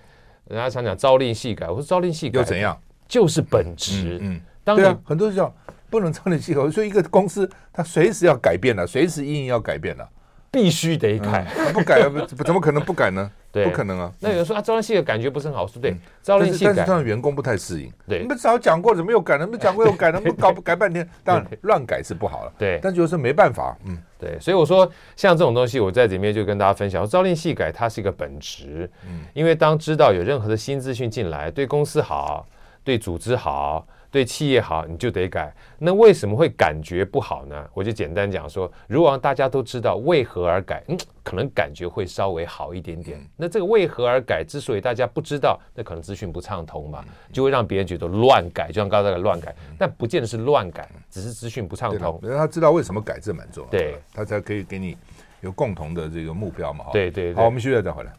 [0.50, 2.78] 人家常讲朝令夕改，我说朝令夕改又怎样？
[3.08, 4.18] 就是本质。
[4.22, 4.42] 嗯。
[4.76, 5.54] 对啊，很多人讲
[5.90, 10.08] 不能朝令夕改，所以一个公司它随时要改变了，随时因应要改变了，
[10.52, 13.32] 必须得改，嗯、不改不怎么可能不改呢？
[13.52, 14.14] 对，不可能啊。
[14.20, 17.92] 那有人说啊，朝令夕改感觉不是很好，是对，朝令夕改，但是让员工不太适应。
[18.08, 19.40] 对，你们早讲过，怎么又改？
[19.40, 19.46] 了？
[19.46, 20.12] 你们讲过又改？
[20.14, 21.10] 了，不搞改半天？
[21.24, 22.54] 当然乱改是不好了。
[22.60, 23.76] 对，但就是没办法。
[23.86, 28.88] 嗯，对，所以我说像这种东西，我在里面就跟大家分享，朝令夕改它是一个本质。
[29.08, 32.46] 嗯，因为当知道有任何的新资讯进来，对公司好，
[32.84, 33.88] 对组织好。
[34.12, 35.54] 对企业好，你就得改。
[35.78, 37.70] 那为什么会感觉不好呢？
[37.74, 43.20] 我就简单讲说，如果让大家都知道为何而改，嗯，可能感觉会稍微好一点点。
[43.38, 52.20] 那这个为何而改，之所以大家不知道，那可能资讯不畅通嘛，就会让别人觉得乱改，就像刚才的乱改，但不见得是乱改，只是资讯不畅通。
[52.24, 53.70] 让他知道为什么改，这蛮重要。
[53.70, 54.98] 对，他才可以给你
[55.42, 56.86] 有共同的这个目标嘛。
[56.92, 57.36] 对对对。
[57.36, 58.12] 好，我们休息再回来。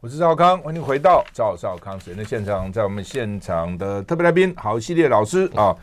[0.00, 5.74] 我是赵康，欢迎回到赵少康时间的现场，在我们现场的特别来宾，好系列老师啊，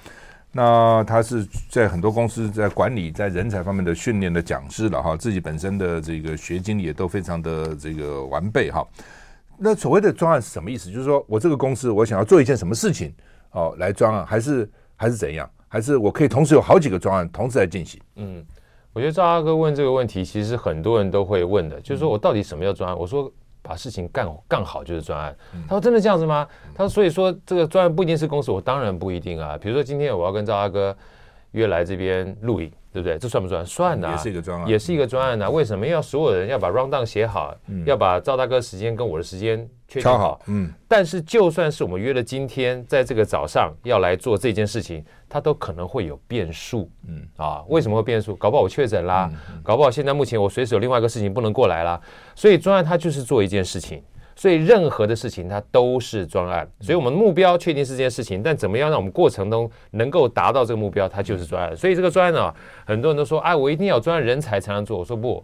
[0.54, 8.88] 那他是在很多公司在管理、在人才方面的训练的讲师了哈，自己本身的这个学经历也都非常的这个完备哈。
[9.58, 10.90] 那所谓的专案是什么意思？
[10.90, 13.14] 就是说我这个公司我想要做一件什么事情
[13.52, 15.50] 哦，来专案还是还是怎样？
[15.68, 18.00] 还是我可以同时有好几个专案同时来进行？
[18.16, 18.42] 嗯，
[18.94, 22.98] 我觉得赵大哥问这个问题，其实很多人都会问的，就是说我到底什么叫专案？
[22.98, 23.30] 我说。
[23.68, 25.36] 把事情干干好就是专案。
[25.68, 29.58] 他说：“真的这样子吗？”他说：“所以说这个专案不一定是公司，我当然不一定啊。
[29.58, 30.96] 比如说今天我要跟赵阿哥
[31.52, 33.20] 约来这边录影，对不对？
[33.20, 33.66] 这算不算？
[33.66, 35.50] 算啊，也是一个专案，也是一个专案啊。
[35.50, 35.86] 为什么？
[35.86, 37.54] 因为要所有人要把 rundown 写好，
[37.86, 40.40] 要把赵大哥时间跟我的时间确定好。
[40.48, 40.72] 嗯。
[40.88, 48.34] 但是就算是我们约了今天在这个早上要来做这件事情。”它都可能会有变数，嗯啊，为什么会变数？
[48.38, 49.30] 搞不好我确诊啦，
[49.64, 52.00] 搞不好现在目前我随时有另外一个事情不能过来啦。
[52.36, 54.02] 所以专案它就是做一件事情，
[54.36, 56.70] 所以任何的事情它都是专案。
[56.82, 61.76] 所以我们目标确定是这件事情，但怎么样让我们过程中能够达到这个目标，它就是专案。
[61.76, 62.54] 所以这个专案呢，
[62.86, 64.98] 很多人都说，哎，我一定要专案人才才能做。
[64.98, 65.44] 我说不，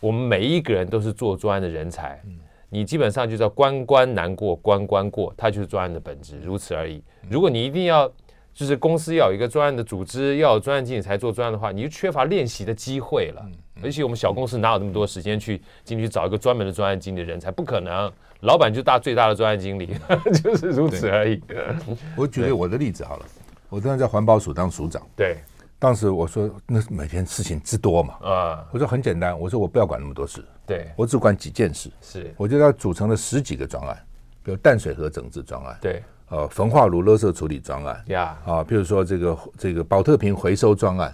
[0.00, 2.20] 我们每一个人都是做专案的人才，
[2.68, 7.02] 你基本上就叫关关难过关关过，它就是专案的本质，如此而已。
[7.28, 8.10] 如果你一定要
[8.52, 13.44] 就是公司要有一个专案的组织，要有专案经理才做专案的话，你就缺乏练习的机会了。
[13.82, 17.50] 而且我们小公司哪有那么多时间去进去找一个专门的专案经理人才？
[17.50, 19.96] 不可能，老板就大最大的专案经理，
[20.44, 21.40] 就是如此而已。
[22.14, 23.26] 我举个我的例子好了，
[23.70, 25.38] 我当时在环保署当署长，对，
[25.78, 33.96] 当时我说那每天事情之多嘛，啊，我说很简单，我说我不要管那么多事，对，我只管几件事，是，我就要组成了十几个专案，
[34.42, 36.02] 比如淡水河整治专案，对。
[36.30, 41.12] 呃，焚化炉垃圾处理专案，呀，啊，譬如说这个这个保特瓶回收专案，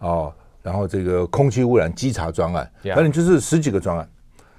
[0.00, 0.30] 哦，
[0.62, 4.06] 然后这个空气污染稽查专案，反正就是十几个专案。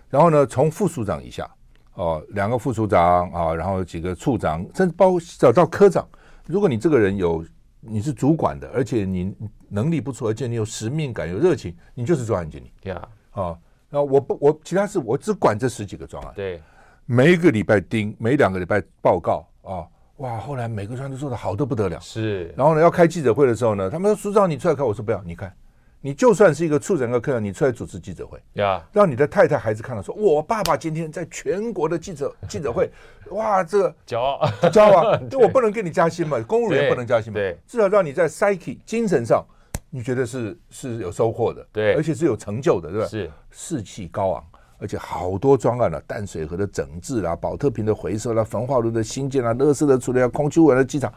[0.10, 1.48] 然后呢，从副署长以下，
[1.94, 6.04] 哦，两个副署长啊，然后几个处长，甚至包括找到科长。
[6.48, 7.46] 如果你这个人有
[7.80, 9.32] 你是主管的，而且你
[9.68, 12.90] 能力不错，而且你有使命感、有热情，你就是专案经理。
[12.90, 13.56] 呀，啊，
[13.92, 16.34] 然后我不我其他事我只管这十几个专案。
[16.36, 16.60] 对，
[17.06, 19.86] 每一个礼拜盯，每两个礼拜报告啊。
[20.20, 20.38] 哇！
[20.38, 22.54] 后来每个专案都做的好的不得了，是。
[22.56, 25.54] 然后呢，要开记者会的时候呢，他们说：“署长，你出来开。”我说：“不要，你看，
[26.02, 32.90] 你就算是一个处长和科长，你出来主持记者会，呀，让你的太太孩子看到，说我爸爸今天在全国的记者 记者会，
[33.32, 35.22] 哇，这个骄傲骄傲啊！
[35.32, 39.46] 就我不能给你加薪嘛，公务员不能加薪嘛，对，至少让你在 psyche 精神上，
[39.90, 43.08] 你觉得是是有收获的，对，而且是有成就的，对吧？
[43.08, 44.44] 是，士气高昂。”
[44.80, 51.14] 而且好多专案了、啊，淡水河的整治啦、啊，保特瓶的回收啦、啊，焚化炉的新建啦、啊，垃圾的处理啊，空气污染的机场，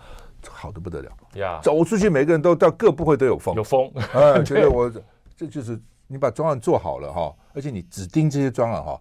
[0.48, 1.60] 好的不得了呀！
[1.62, 4.92] 走出去，每个人都到各部会都有风，有风，哎，觉得 我
[5.36, 9.00] 这就是你把专案做好了哈，而且你只盯这些专案哈，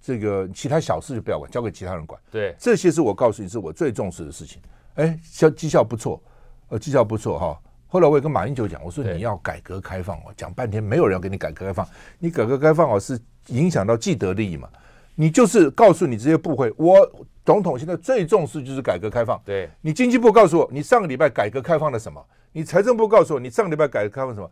[0.00, 2.20] 这个其他小事就不要管，交给其他人管。
[2.30, 4.60] 对，这些是我告诉你是我最重视的事情。
[4.94, 6.20] 哎，效绩效不错，
[6.68, 7.58] 呃，绩效不错哈。
[7.86, 11.86] 后来我也跟马英九讲，我说你要改革开放哦，讲半天没有人要给你改革开放，
[12.18, 13.18] 你改革开放哦是
[13.48, 14.68] 影响到既得利益嘛，
[15.14, 17.10] 你就是告诉你这些部会，我
[17.44, 19.40] 总统现在最重视就是改革开放。
[19.44, 22.24] 对，你经济部告诉我，你上个礼拜改革开放了什么？
[22.52, 24.50] 你财政部告诉我，你上个礼拜改革开放什么？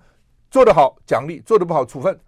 [0.50, 2.18] 做得好奖励，做得不好处分，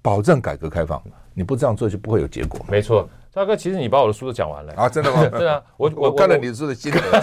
[0.00, 1.02] 保证改革开放。
[1.34, 2.64] 你不这样做就不会有结果。
[2.68, 4.88] 没错，大哥，其实你把我的书都讲完了啊？
[4.88, 5.26] 真的吗？
[5.36, 7.00] 对啊，我我，看了你的书的心得。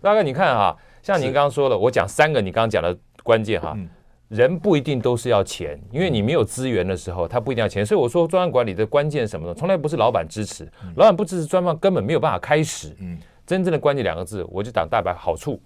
[0.00, 0.76] 大哥，你看哈。
[1.02, 3.76] 像您刚刚说的，我讲三个，你刚刚讲的关键哈，
[4.28, 7.86] 人不一定都是要钱，因为你没有资源的时候，他不一定要钱。
[7.86, 9.54] 所以我说专案管理的关键是什么呢？
[9.54, 12.94] 从来不是老板支持，老板不支持专案根本没有办法开始。
[13.46, 15.60] 真正的关键两个字，我就讲大白好处。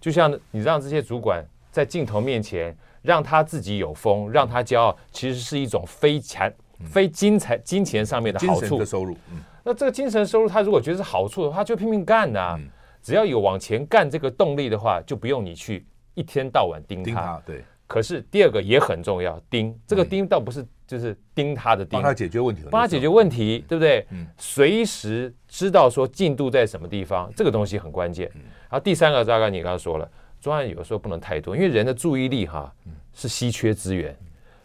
[0.00, 6.50] 就像你让这些主管在镜头面前让他自己有风，让他骄傲，其实是一种非钱、
[6.86, 8.86] 非金财、金钱上面的好处的。
[8.86, 9.14] 收入。
[9.62, 12.58] 那这个精神收入，他如果觉得是好处的话，他就拼命干呐。
[13.02, 15.84] 只要有往前干这个动力的话，就不用你去
[16.14, 17.04] 一天到晚盯他。
[17.04, 17.64] 盯他，对。
[17.92, 24.06] 可是第二个也很重要，盯这个盯倒不是就是盯他的盯，帮他解决问题，帮他解决问题，对不对？
[24.10, 24.26] 嗯。
[24.38, 28.30] 随时知道说进度在什么地方，这个东西很关键。
[28.34, 32.72] 然后第三个，大概你刚刚说了，专案有时候不能太多，因为人的注意力哈
[33.12, 34.16] 是稀缺资源，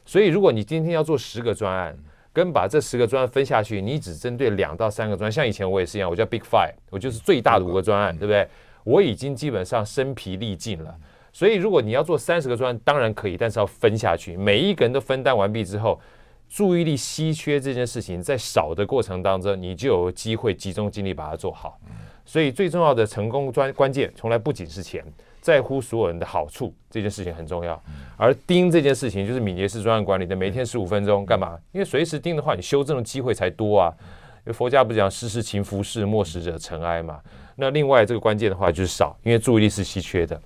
[0.05, 1.97] 所以如果你今天要做十个专案。
[2.33, 8.47] 跟把这十个专案分下去，你只针对两到三个专案，像以前我也是一样，我叫 Big Five，我就是最大的五个专案，对不对？
[8.83, 10.95] 我已经基本上身疲力尽了，
[11.37, 16.01] 所以如果你要做三十个专案，当然可以，但是要分下去，每一个人都分担完毕之后，
[16.49, 21.79] 注意力稀缺这件事情在少的过程当中，你就有机会集中精力把它做好。
[22.25, 25.05] 所以最重要的成功专关键，从来不仅是钱。
[25.39, 27.79] 在乎所有人的好处，这件事情很重要。
[28.17, 31.55] 而盯这件事情，就是敏捷式专案管理的，每天十五分钟干嘛？
[31.71, 33.93] 因为随时盯的话，你修正的机会才多啊。
[34.39, 37.19] 因为佛家不是讲世事情拂拭，莫使者尘埃嘛。
[37.55, 40.41] 那另外这个关键的话就是少，因为注意力是稀缺的。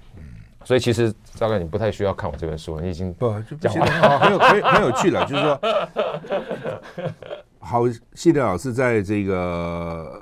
[0.64, 5.26] 所以其实大概你不太需要看我这本书，你已经不就讲完很有很很有趣了。
[5.26, 5.60] 就是说，
[7.60, 7.82] 好，
[8.14, 10.22] 系列老师在这个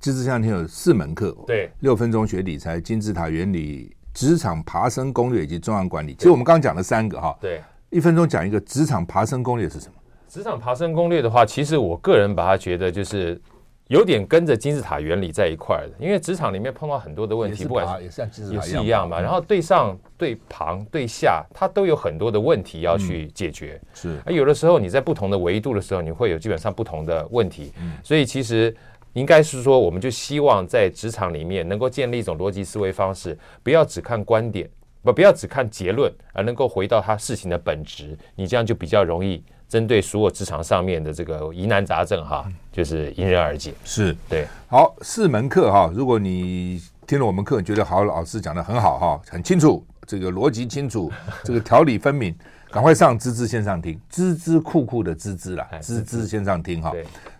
[0.00, 3.94] 知识向前有四门课，对，六分钟学理财，金字塔原理。
[4.14, 7.36] 职场爬升攻略以及中央管理，其实我们刚刚讲了三个哈。
[7.40, 7.60] 对，
[7.90, 9.94] 一分钟讲一个职场爬升攻略是什么？
[10.28, 13.42] 职场爬升攻略的话，其实我个人把它觉得就是
[13.88, 19.20] 有点跟着金字塔原理在一块的，因为职场里面碰到很多的问题，不管也是像金字塔也是一样嘛。
[19.20, 23.80] 然后对上、对旁、对下，它都有很多的问题要去解决。
[23.92, 27.72] 是，而有的时候你在不同的维度的时候，你会有基本上不同的问题。
[28.02, 28.74] 所以其实。
[29.14, 34.68] 应该是说，我们就希望在职场里面能够建立一种逻辑思维方式，不要只看观点，
[35.04, 38.18] 不不要只看结论，而能够回到它事情的本质。
[38.34, 39.40] 你这样就比较容易
[39.74, 43.74] 针对所有职场上面的这个疑难杂症哈，就是迎刃而解。
[43.84, 44.46] 是对。
[44.68, 51.10] 好，四门课哈，如果你听了我们课，觉得好，老师讲的很好哈，很清楚，这个逻辑清楚，
[51.42, 52.32] 这个条理分明，
[52.70, 56.92] 赶快上孜孜线上听，孜孜酷酷的孜孜啦，孜孜线上听哈。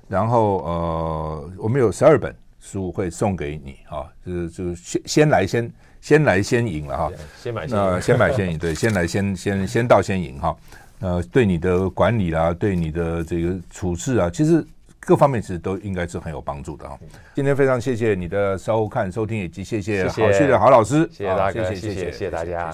[0.09, 10.57] 然后呃，我们有十二本书会送给你啊，就是就是先先来先先来先赢了哈，先买那先买先赢，对，先来先先先到先赢哈。
[11.05, 14.65] 呃，对你的管理啦，对你的这个处事啊，其实
[15.01, 16.99] 各方面其实都应该是很有帮助的啊。
[17.35, 22.73] 今天非常谢谢你的收看收听，以及谢谢好趣的好老师，谢谢大家，谢谢谢谢大家。